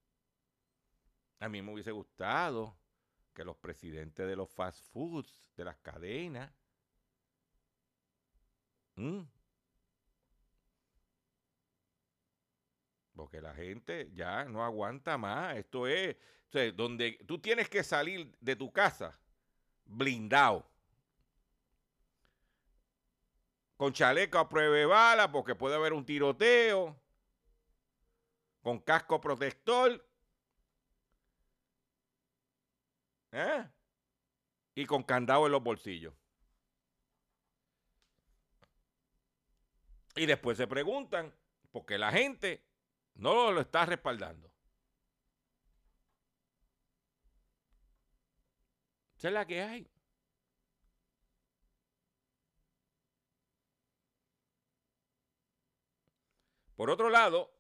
[1.41, 2.77] A mí me hubiese gustado
[3.35, 6.51] que los presidentes de los fast foods, de las cadenas,
[13.15, 15.57] porque la gente ya no aguanta más.
[15.57, 16.17] Esto es,
[16.75, 19.19] donde tú tienes que salir de tu casa
[19.85, 20.67] blindado.
[23.77, 26.97] Con chaleco a prueba de bala, porque puede haber un tiroteo.
[28.63, 30.03] Con casco protector.
[33.33, 33.69] ¿Eh?
[34.75, 36.15] Y con candado en los bolsillos.
[40.17, 41.33] Y después se preguntan,
[41.71, 42.65] porque la gente
[43.15, 44.51] no lo está respaldando.
[49.19, 49.91] Esa es la que hay.
[56.77, 57.51] Por otro lado,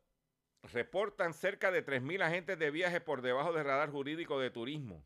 [0.62, 5.02] reportan cerca de 3.000 agentes de viaje por debajo del radar jurídico de turismo.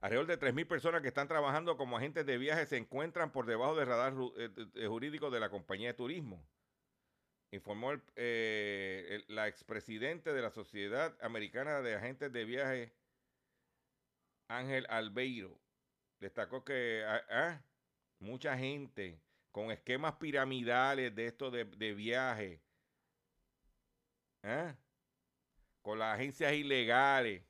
[0.00, 3.74] Alrededor de 3.000 personas que están trabajando como agentes de viaje se encuentran por debajo
[3.74, 6.46] del radar eh, eh, jurídico de la compañía de turismo
[7.50, 12.92] informó eh, la expresidente de la Sociedad Americana de Agentes de Viaje,
[14.48, 15.58] Ángel Albeiro.
[16.20, 17.62] Destacó que ah, ah,
[18.18, 19.20] mucha gente
[19.52, 22.60] con esquemas piramidales de esto de, viaje,
[24.42, 24.76] ¿ah?
[25.82, 27.42] con las agencias ilegales.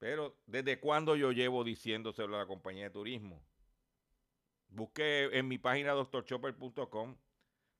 [0.00, 3.44] Pero, ¿desde cuándo yo llevo diciéndoselo a la compañía de turismo?
[4.68, 7.16] Busque en mi página doctorchopper.com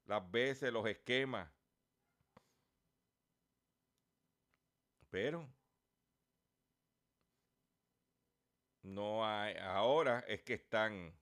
[0.04, 1.50] las veces, los esquemas.
[5.08, 5.48] Pero
[8.82, 11.14] no hay, ahora es que están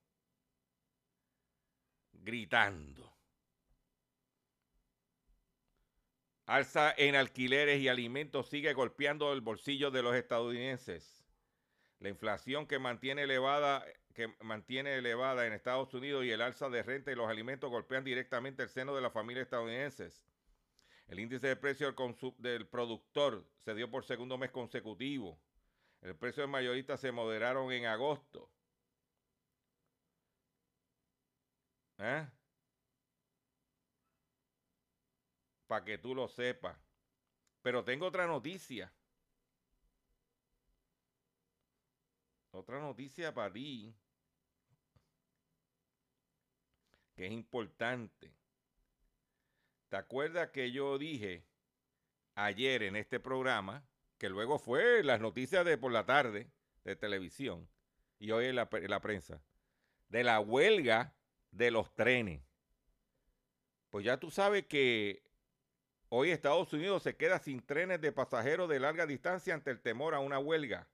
[2.12, 3.17] gritando.
[6.48, 11.22] Alza en alquileres y alimentos sigue golpeando el bolsillo de los estadounidenses.
[12.00, 13.84] La inflación que mantiene elevada
[14.14, 18.02] que mantiene elevada en Estados Unidos y el alza de renta y los alimentos golpean
[18.02, 20.26] directamente el seno de las familias estadounidenses.
[21.06, 21.94] El índice de precio
[22.38, 25.38] del, productor se dio por segundo mes consecutivo.
[26.00, 28.50] El precio de mayorista se moderaron en agosto.
[31.98, 32.26] ¿Eh?
[35.68, 36.76] Para que tú lo sepas.
[37.62, 38.92] Pero tengo otra noticia.
[42.50, 43.94] Otra noticia para ti.
[47.18, 48.32] que es importante.
[49.88, 51.44] ¿Te acuerdas que yo dije
[52.36, 53.84] ayer en este programa,
[54.18, 56.48] que luego fue las noticias de por la tarde
[56.84, 57.68] de televisión
[58.20, 59.42] y hoy en la, en la prensa,
[60.08, 61.16] de la huelga
[61.50, 62.40] de los trenes?
[63.90, 65.27] Pues ya tú sabes que
[66.08, 70.14] hoy Estados Unidos se queda sin trenes de pasajeros de larga distancia ante el temor
[70.14, 70.88] a una huelga.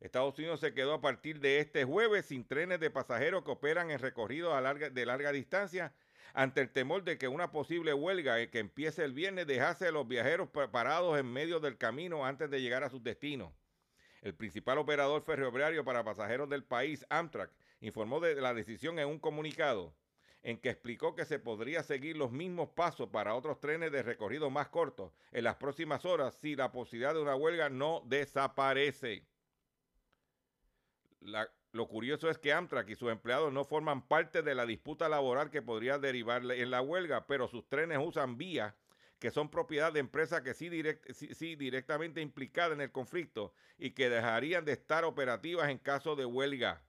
[0.00, 3.90] Estados Unidos se quedó a partir de este jueves sin trenes de pasajeros que operan
[3.90, 4.54] en recorridos
[4.92, 5.94] de larga distancia
[6.34, 9.90] ante el temor de que una posible huelga eh, que empiece el viernes dejase a
[9.92, 13.52] los viajeros parados en medio del camino antes de llegar a sus destinos.
[14.20, 19.18] El principal operador ferroviario para pasajeros del país, Amtrak, informó de la decisión en un
[19.18, 19.94] comunicado
[20.46, 24.48] en que explicó que se podría seguir los mismos pasos para otros trenes de recorrido
[24.48, 29.26] más cortos en las próximas horas si la posibilidad de una huelga no desaparece
[31.72, 35.50] lo curioso es que Amtrak y sus empleados no forman parte de la disputa laboral
[35.50, 38.72] que podría derivar en la huelga, pero sus trenes usan vías
[39.18, 40.70] que son propiedad de empresas que sí,
[41.10, 46.24] sí, directamente implicadas en el conflicto y que dejarían de estar operativas en caso de
[46.24, 46.85] huelga.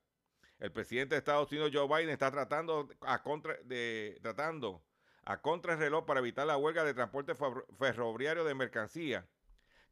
[0.59, 4.83] El presidente de Estados Unidos, Joe Biden, está tratando a contra de tratando
[5.23, 7.35] a contrarreloj para evitar la huelga de transporte
[7.77, 9.25] ferroviario de mercancías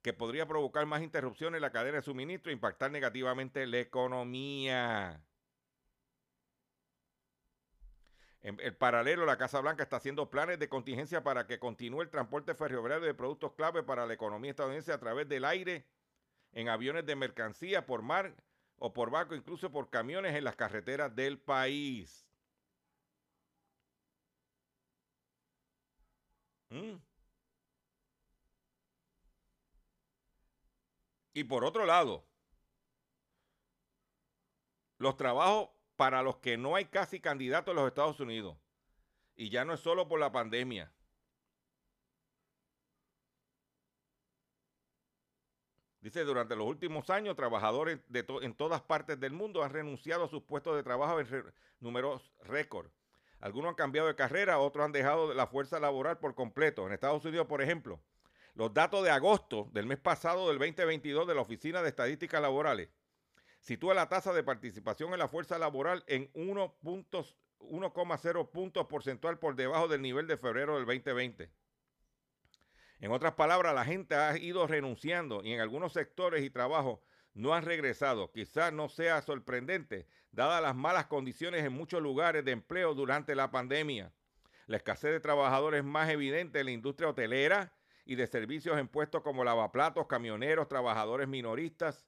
[0.02, 5.22] que podría provocar más interrupciones en la cadena de suministro e impactar negativamente la economía.
[8.44, 12.10] En el paralelo, la Casa Blanca está haciendo planes de contingencia para que continúe el
[12.10, 15.86] transporte ferroviario de productos clave para la economía estadounidense a través del aire
[16.54, 18.36] en aviones de mercancía por mar
[18.80, 22.26] o por barco, incluso por camiones en las carreteras del país.
[26.70, 26.98] ¿Mm?
[31.34, 32.26] Y por otro lado,
[34.98, 38.58] los trabajos para los que no hay casi candidatos en los Estados Unidos.
[39.36, 40.95] Y ya no es solo por la pandemia.
[46.06, 50.28] Dice, durante los últimos años, trabajadores de en todas partes del mundo han renunciado a
[50.28, 52.92] sus puestos de trabajo en números récord.
[53.40, 56.86] Algunos han cambiado de carrera, otros han dejado la fuerza laboral por completo.
[56.86, 58.00] En Estados Unidos, por ejemplo,
[58.54, 62.90] los datos de agosto del mes pasado del 2022 de la Oficina de Estadísticas Laborales
[63.60, 69.88] sitúa la tasa de participación en la fuerza laboral en 1,0 puntos porcentual por debajo
[69.88, 71.50] del nivel de febrero del 2020.
[73.00, 77.00] En otras palabras, la gente ha ido renunciando y en algunos sectores y trabajos
[77.34, 78.32] no han regresado.
[78.32, 83.52] Quizás no sea sorprendente, dadas las malas condiciones en muchos lugares de empleo durante la
[83.52, 84.12] pandemia.
[84.68, 87.74] La escasez de trabajadores más evidente en la industria hotelera
[88.06, 92.08] y de servicios en puestos como lavaplatos, camioneros, trabajadores minoristas,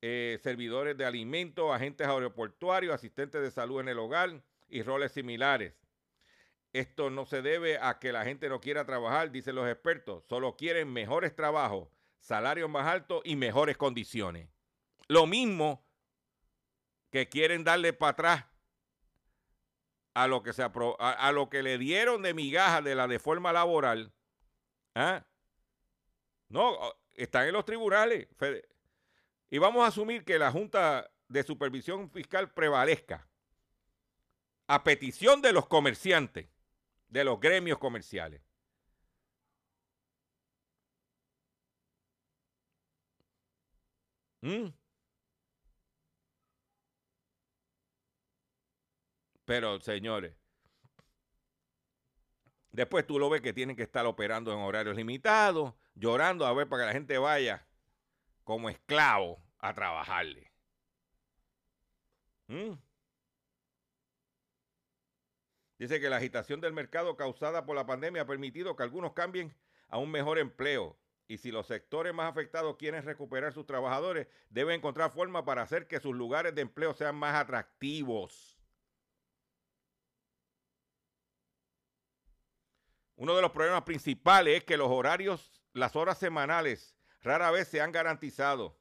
[0.00, 5.74] eh, servidores de alimentos, agentes aeroportuarios, asistentes de salud en el hogar y roles similares.
[6.72, 10.24] Esto no se debe a que la gente no quiera trabajar, dicen los expertos.
[10.28, 14.48] Solo quieren mejores trabajos, salarios más altos y mejores condiciones.
[15.08, 15.84] Lo mismo
[17.10, 18.46] que quieren darle para atrás
[20.14, 24.12] a lo que, se a, lo que le dieron de migaja de la deforma laboral.
[24.94, 25.26] ¿ah?
[26.48, 26.78] No,
[27.14, 28.28] están en los tribunales.
[29.50, 33.28] Y vamos a asumir que la Junta de Supervisión Fiscal prevalezca
[34.66, 36.48] a petición de los comerciantes
[37.12, 38.42] de los gremios comerciales.
[44.40, 44.72] ¿Mm?
[49.44, 50.34] Pero, señores,
[52.72, 56.68] después tú lo ves que tienen que estar operando en horarios limitados, llorando a ver
[56.68, 57.66] para que la gente vaya
[58.44, 60.50] como esclavo a trabajarle.
[62.48, 62.72] ¿Mm?
[65.78, 69.54] Dice que la agitación del mercado causada por la pandemia ha permitido que algunos cambien
[69.88, 70.96] a un mejor empleo.
[71.28, 75.86] Y si los sectores más afectados quieren recuperar sus trabajadores, deben encontrar forma para hacer
[75.86, 78.58] que sus lugares de empleo sean más atractivos.
[83.16, 87.80] Uno de los problemas principales es que los horarios, las horas semanales, rara vez se
[87.80, 88.78] han garantizado,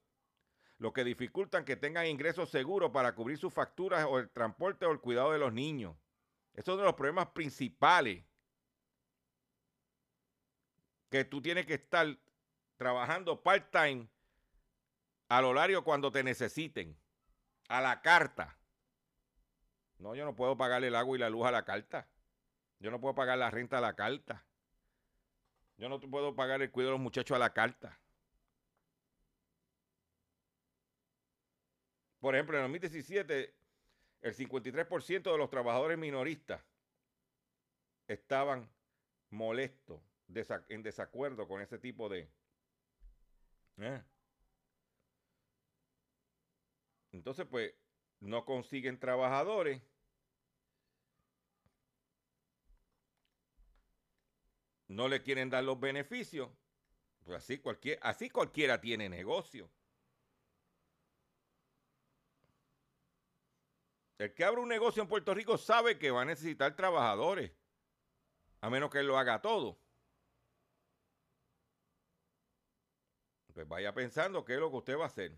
[0.77, 4.91] lo que dificultan que tengan ingresos seguros para cubrir sus facturas o el transporte o
[4.91, 5.95] el cuidado de los niños.
[6.53, 8.23] Es uno de los problemas principales.
[11.09, 12.07] Que tú tienes que estar
[12.77, 14.07] trabajando part-time
[15.27, 16.97] al horario cuando te necesiten.
[17.67, 18.57] A la carta.
[19.97, 22.07] No, yo no puedo pagarle el agua y la luz a la carta.
[22.79, 24.45] Yo no puedo pagar la renta a la carta.
[25.77, 27.99] Yo no puedo pagar el cuidado de los muchachos a la carta.
[32.19, 33.60] Por ejemplo, en 2017
[34.21, 36.61] el 53% de los trabajadores minoristas
[38.07, 38.69] estaban
[39.29, 40.01] molestos,
[40.69, 42.29] en desacuerdo con ese tipo de...
[43.77, 44.03] ¿eh?
[47.11, 47.73] Entonces, pues,
[48.19, 49.81] no consiguen trabajadores.
[54.87, 56.49] No le quieren dar los beneficios.
[57.23, 57.61] Pues así,
[58.01, 59.69] así cualquiera tiene negocio.
[64.21, 67.51] El que abre un negocio en Puerto Rico sabe que va a necesitar trabajadores,
[68.59, 69.79] a menos que él lo haga todo.
[73.51, 75.35] Pues vaya pensando qué es lo que usted va a hacer.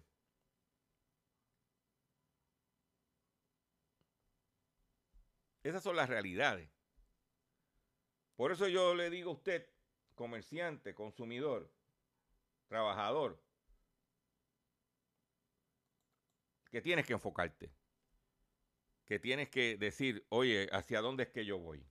[5.63, 6.69] Esas son las realidades.
[8.35, 9.65] Por eso yo le digo a usted,
[10.13, 11.73] comerciante, consumidor,
[12.67, 13.41] trabajador,
[16.69, 17.73] que tienes que enfocarte
[19.13, 21.85] que tienes que decir, oye, ¿hacia dónde es que yo voy?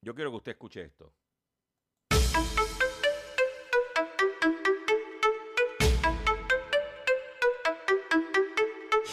[0.00, 1.12] Yo quiero que usted escuche esto.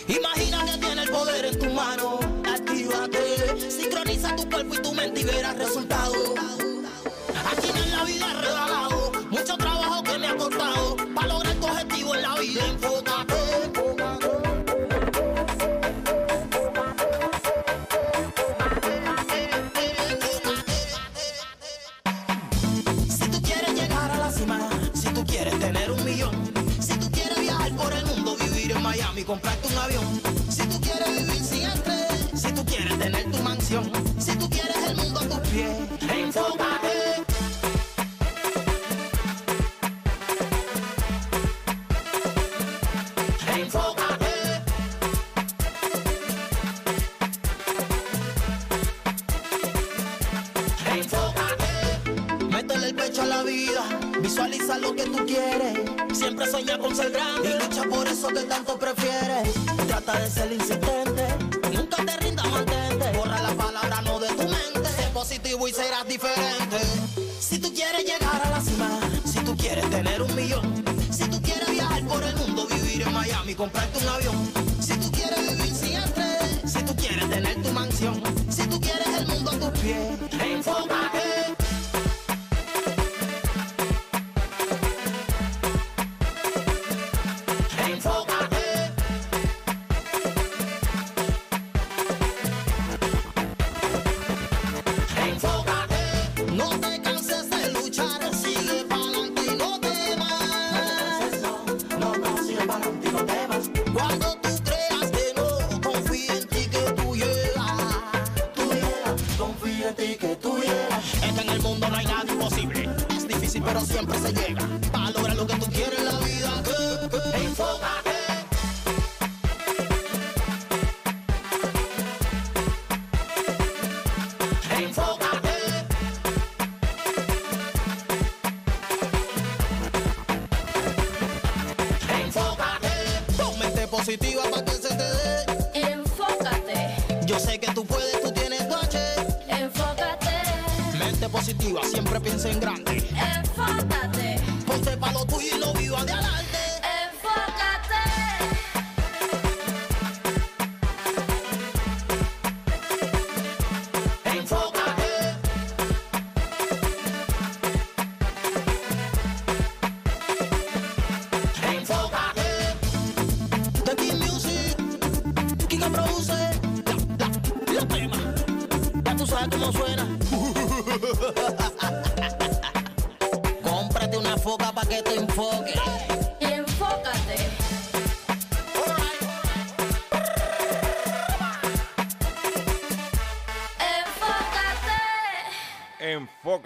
[0.07, 2.19] Imagina que tiene el poder en tu mano.
[2.45, 6.35] Actívate, sincroniza tu cuerpo y tu mente y verás resultados.
[7.51, 10.97] Aquí en la vida regalado, mucho trabajo que me ha costado.
[11.15, 13.46] Para lograr tu objetivo en la vida, enfócate.
[57.89, 59.53] Por eso que tanto prefieres.
[59.87, 61.27] Trata de ser insistente,
[61.73, 62.96] nunca te rindas, mantente.
[65.37, 66.77] Positivo y serás diferente.
[67.39, 71.41] Si tú quieres llegar a la cima, si tú quieres tener un millón, si tú
[71.41, 74.51] quieres viajar por el mundo, vivir en Miami, comprarte un avión.
[74.79, 79.27] Si tú quieres vivir estrés, si tú quieres tener tu mansión, si tú quieres el
[79.27, 80.41] mundo a tus pies.
[80.41, 81.36] Enfócate.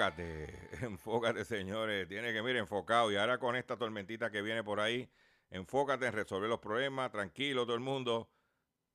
[0.01, 0.49] Enfócate,
[0.81, 2.07] enfócate, señores.
[2.07, 3.11] Tiene que, mire, enfocado.
[3.11, 5.07] Y ahora con esta tormentita que viene por ahí,
[5.51, 7.11] enfócate en resolver los problemas.
[7.11, 8.27] Tranquilo, todo el mundo.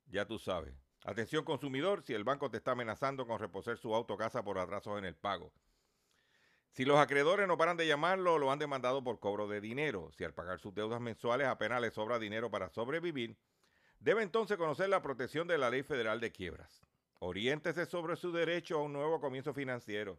[0.07, 0.74] Ya tú sabes.
[1.04, 4.98] Atención, consumidor, si el banco te está amenazando con reposer su auto casa por atrasos
[4.98, 5.52] en el pago.
[6.72, 10.11] Si los acreedores no paran de llamarlo, lo han demandado por cobro de dinero.
[10.11, 13.38] Si al pagar sus deudas mensuales apenas le sobra dinero para sobrevivir,
[14.00, 16.84] debe entonces conocer la protección de la Ley Federal de Quiebras.
[17.20, 20.18] Oriéntese sobre su derecho a un nuevo comienzo financiero.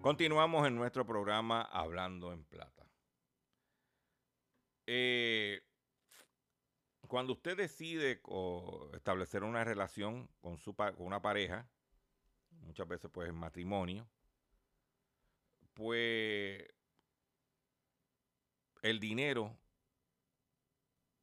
[0.00, 2.88] Continuamos en nuestro programa Hablando en Plata.
[4.86, 5.60] Eh,
[7.08, 8.22] cuando usted decide
[8.94, 11.68] establecer una relación con, su, con una pareja,
[12.60, 14.08] muchas veces pues en matrimonio,
[15.74, 16.64] pues
[18.82, 19.58] el dinero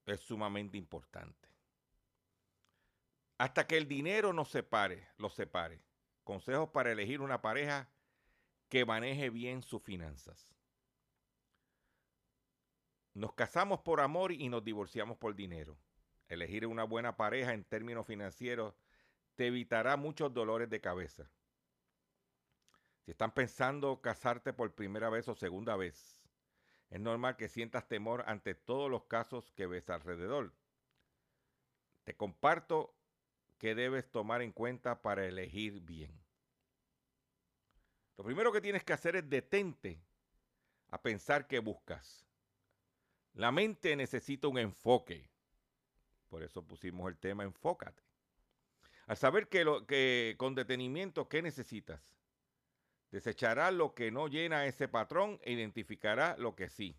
[0.05, 1.47] es sumamente importante.
[3.37, 5.81] Hasta que el dinero nos separe, los separe.
[6.25, 7.89] Consejos para elegir una pareja
[8.75, 10.53] que maneje bien sus finanzas.
[13.13, 15.77] Nos casamos por amor y nos divorciamos por dinero.
[16.27, 18.75] Elegir una buena pareja en términos financieros
[19.35, 21.31] te evitará muchos dolores de cabeza.
[23.05, 26.27] Si están pensando casarte por primera vez o segunda vez,
[26.89, 30.53] Es normal que sientas temor ante todos los casos que ves alrededor.
[32.03, 32.93] Te comparto
[33.57, 36.24] qué debes tomar en cuenta para elegir bien.
[38.17, 40.01] Lo primero que tienes que hacer es detente
[40.89, 42.25] a pensar qué buscas.
[43.33, 45.29] La mente necesita un enfoque.
[46.29, 48.03] Por eso pusimos el tema enfócate.
[49.07, 52.17] Al saber que, con detenimiento qué necesitas,
[53.11, 56.97] desechará lo que no llena ese patrón e identificará lo que sí.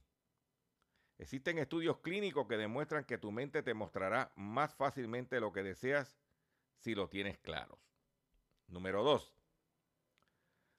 [1.18, 6.20] Existen estudios clínicos que demuestran que tu mente te mostrará más fácilmente lo que deseas
[6.76, 7.78] si lo tienes claro.
[8.68, 9.35] Número dos,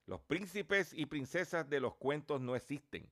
[0.07, 3.11] los príncipes y princesas de los cuentos no existen.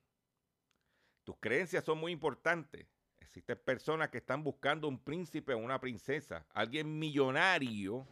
[1.25, 2.87] Tus creencias son muy importantes.
[3.19, 8.07] Existen personas que están buscando un príncipe o una princesa, alguien millonario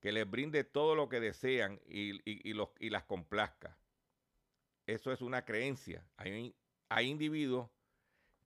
[0.00, 3.78] que les brinde todo lo que desean y, los, y las complazca.
[4.86, 6.04] Eso es una creencia.
[6.16, 6.56] Hay,
[6.88, 7.70] hay individuos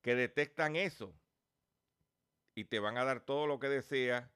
[0.03, 1.15] que detectan eso
[2.53, 4.29] y te van a dar todo lo que deseas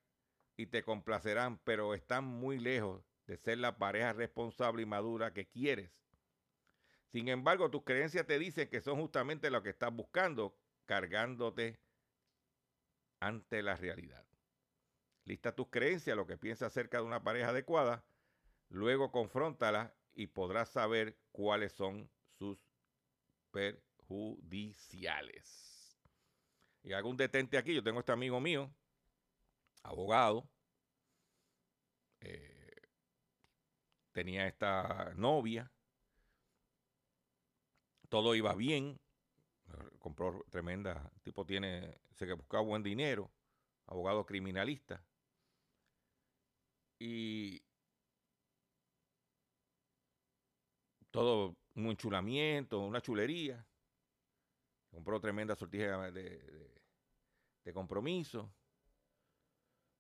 [0.58, 5.48] y te complacerán, pero están muy lejos de ser la pareja responsable y madura que
[5.48, 5.92] quieres.
[7.12, 11.80] Sin embargo, tus creencias te dicen que son justamente lo que estás buscando, cargándote
[13.20, 14.26] ante la realidad.
[15.24, 18.06] Lista tus creencias, lo que piensas acerca de una pareja adecuada,
[18.70, 22.60] luego confróntala y podrás saber cuáles son sus
[23.52, 26.00] perjudiciales.
[26.84, 28.72] Y hago un detente aquí, yo tengo este amigo mío,
[29.82, 30.48] abogado,
[32.20, 32.55] eh,
[34.16, 35.70] tenía esta novia,
[38.08, 38.98] todo iba bien,
[40.00, 43.30] compró tremenda, el tipo tiene, se que buscaba buen dinero,
[43.88, 45.04] abogado criminalista,
[46.98, 47.62] y
[51.12, 53.68] todo un enchulamiento, una chulería,
[54.92, 56.72] compró tremenda sortija de,
[57.66, 58.50] de compromiso.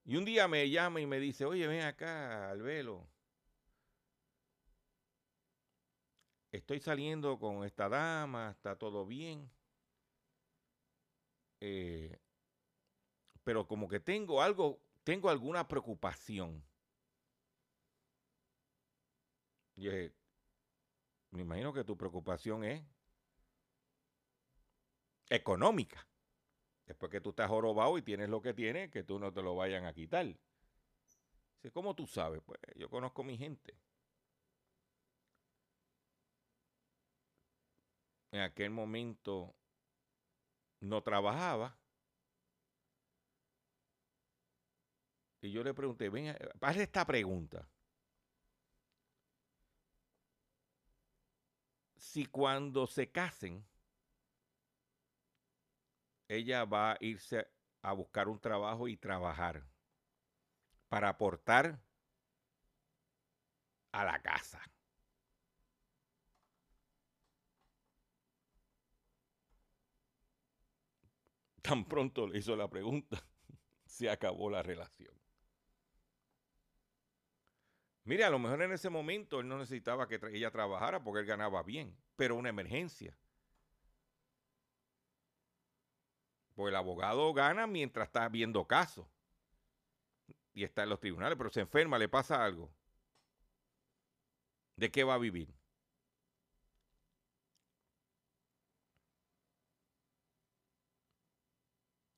[0.06, 3.10] Y un día me llama y me dice, oye, ven acá al velo.
[6.56, 9.50] Estoy saliendo con esta dama, está todo bien.
[11.62, 12.20] Eh,
[13.44, 16.64] pero como que tengo algo, tengo alguna preocupación.
[19.76, 19.88] Y
[21.32, 22.82] me imagino que tu preocupación es
[25.30, 26.08] económica.
[26.86, 29.56] Después que tú estás jorobado y tienes lo que tienes, que tú no te lo
[29.56, 30.28] vayan a quitar.
[31.74, 32.42] ¿Cómo tú sabes?
[32.46, 33.76] Pues yo conozco a mi gente.
[38.36, 39.56] En aquel momento
[40.82, 41.78] no trabajaba.
[45.42, 47.66] Y yo le pregunté, ven, hazle esta pregunta.
[51.96, 53.66] Si cuando se casen,
[56.28, 57.48] ella va a irse
[57.84, 59.64] a buscar un trabajo y trabajar
[60.90, 61.80] para aportar
[63.94, 64.62] a la casa.
[71.66, 73.18] Tan pronto le hizo la pregunta,
[73.86, 75.14] se acabó la relación.
[78.04, 81.26] Mire, a lo mejor en ese momento él no necesitaba que ella trabajara porque él
[81.26, 83.18] ganaba bien, pero una emergencia.
[86.54, 89.10] Pues el abogado gana mientras está viendo caso
[90.54, 92.72] y está en los tribunales, pero se enferma, le pasa algo.
[94.76, 95.52] ¿De qué va a vivir?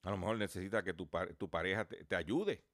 [0.08, 1.06] A lo mejor necesita que tu,
[1.50, 2.64] pareja te, ayude.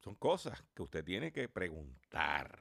[0.00, 2.60] Son cosas que usted tiene que preguntar.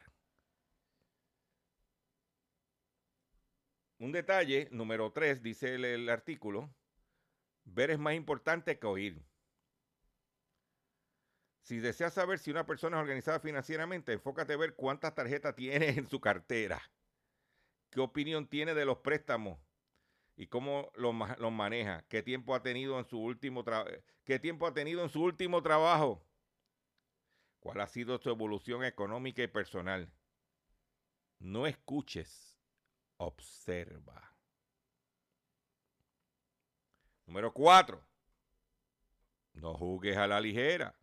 [3.97, 6.73] Un detalle, número tres, dice el, artículo,
[7.65, 9.21] ver es más importante que oír.
[11.63, 15.89] Si deseas saber si una persona es organizada financieramente, enfócate a ver cuántas tarjetas tiene
[15.89, 16.81] en su cartera,
[17.89, 19.59] qué opinión tiene de los préstamos,
[20.39, 23.65] y cómo los lo maneja, qué tiempo ha tenido en su último
[24.23, 26.23] qué tiempo ha tenido en su último trabajo,
[27.59, 30.09] cuál ha sido su evolución económica y personal.
[31.39, 32.57] No escuches,
[33.17, 34.33] observa.
[37.25, 38.01] Número cuatro,
[39.51, 40.95] no jugues a la ligera.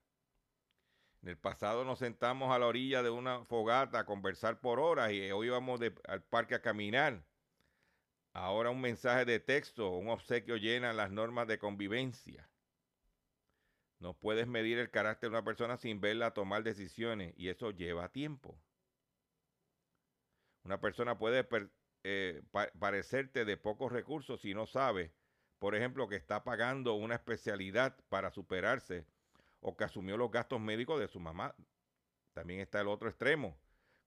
[1.20, 5.12] En el pasado nos sentamos a la orilla de una fogata a conversar por horas
[5.12, 5.78] y hoy vamos
[6.09, 7.22] al parque a caminar.
[8.39, 12.51] Ahora un mensaje de texto un obsequio llena las normas de convivencia.
[13.99, 18.12] No puedes medir el carácter de una persona sin verla tomar decisiones y eso lleva
[18.12, 18.61] tiempo.
[20.64, 21.49] Una persona puede
[22.05, 25.12] eh, pa- parecerte de pocos recursos si no sabes,
[25.59, 29.07] por ejemplo, que está pagando una especialidad para superarse
[29.61, 31.55] o que asumió los gastos médicos de su mamá.
[32.34, 33.57] También está el otro extremo.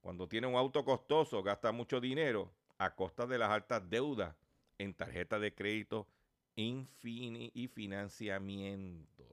[0.01, 4.36] Cuando tiene un auto costoso, gasta mucho dinero a costa de las altas deudas
[4.77, 6.07] en tarjeta de crédito
[6.55, 9.23] y financiamiento.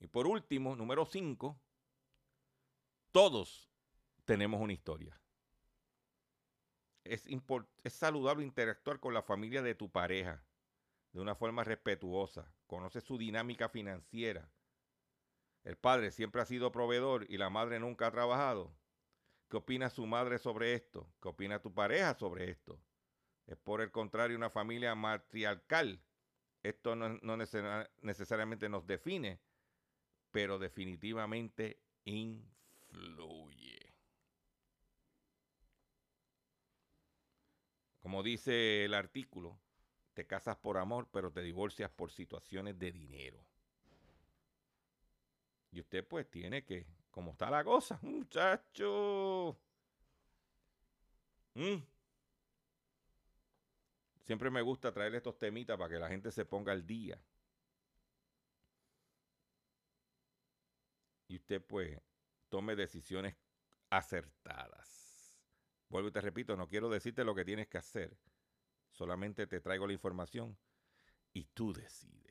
[0.00, 1.58] Y por último, número 5,
[3.12, 3.70] todos
[4.24, 5.18] tenemos una historia.
[7.04, 7.22] Es
[7.94, 10.44] saludable interactuar con la familia de tu pareja
[11.12, 12.52] de una forma respetuosa.
[12.66, 14.50] Conoce su dinámica financiera.
[15.64, 18.74] El padre siempre ha sido proveedor y la madre nunca ha trabajado.
[19.48, 21.12] ¿Qué opina su madre sobre esto?
[21.20, 22.80] ¿Qué opina tu pareja sobre esto?
[23.46, 26.00] Es por el contrario una familia matriarcal.
[26.62, 29.40] Esto no, no necesar- necesariamente nos define,
[30.32, 33.78] pero definitivamente influye.
[38.00, 39.58] Como dice el artículo,
[40.14, 43.44] te casas por amor, pero te divorcias por situaciones de dinero.
[45.70, 46.86] Y usted pues tiene que,
[47.16, 49.56] como está la cosa, muchacho.
[51.54, 51.76] Mm.
[54.20, 57.18] Siempre me gusta traer estos temitas para que la gente se ponga al día.
[61.28, 61.98] Y usted pues
[62.50, 63.34] tome decisiones
[63.88, 65.34] acertadas.
[65.88, 68.14] Vuelvo y te repito, no quiero decirte lo que tienes que hacer.
[68.90, 70.58] Solamente te traigo la información
[71.32, 72.25] y tú decides.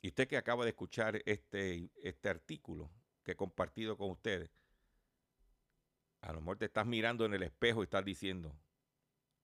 [0.00, 2.90] Y usted que acaba de escuchar este, este artículo
[3.24, 4.50] que he compartido con ustedes,
[6.20, 8.56] a lo mejor te estás mirando en el espejo y estás diciendo,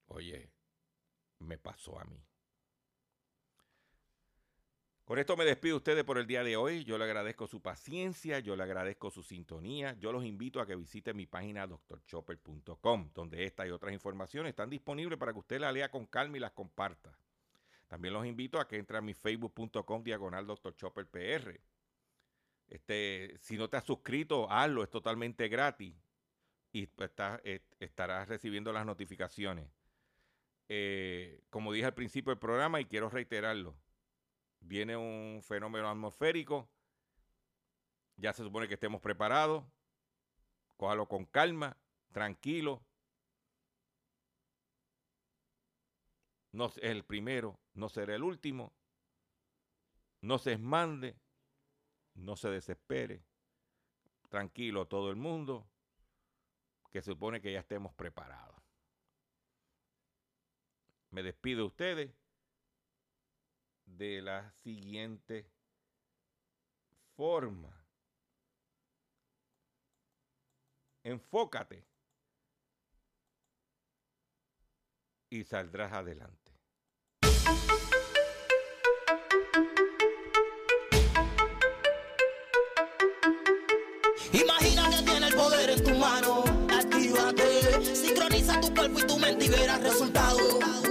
[0.07, 0.51] oye,
[1.39, 2.25] me pasó a mí.
[5.05, 6.83] Con esto me despido de ustedes por el día de hoy.
[6.83, 9.93] Yo le agradezco su paciencia, yo le agradezco su sintonía.
[9.99, 14.71] Yo los invito a que visiten mi página drchopper.com, donde esta y otras informaciones están
[14.71, 17.15] disponibles para que usted la lea con calma y las comparta.
[17.87, 21.61] También los invito a que entre a mi facebook.com diagonal drchopperpr.
[22.67, 25.95] Este, si no te has suscrito, hazlo, es totalmente gratis
[26.71, 27.41] y pues, está-
[27.79, 29.69] estarás recibiendo las notificaciones.
[30.67, 33.75] Eh, como dije al principio del programa y quiero reiterarlo,
[34.59, 36.67] viene un fenómeno atmosférico,
[38.17, 39.63] ya se supone que estemos preparados,
[40.75, 41.77] cójalo con calma,
[42.11, 42.83] tranquilo.
[46.51, 48.73] No es el primero, no será el último.
[50.21, 51.15] No se esmande,
[52.15, 53.23] no se desespere.
[54.29, 55.67] Tranquilo todo el mundo,
[56.89, 58.55] que supone que ya estemos preparados.
[61.11, 62.11] Me despido de ustedes
[63.85, 65.49] de la siguiente
[67.15, 67.85] forma.
[71.03, 71.85] Enfócate
[75.29, 76.44] y saldrás adelante.
[84.33, 86.43] Imagina que tiene el poder en tu mano.
[86.69, 90.84] Actívate, sincroniza tu cuerpo y tu mente y verás resultados.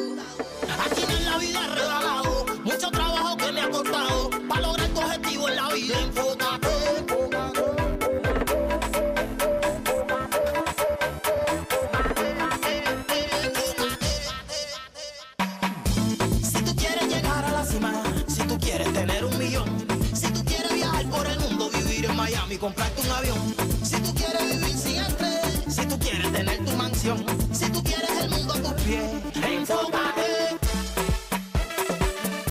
[22.64, 27.22] Comprarte un avión, si tú quieres vivir sin estrés, si tú quieres tener tu mansión,
[27.52, 29.33] si tú quieres el mundo a tus pies,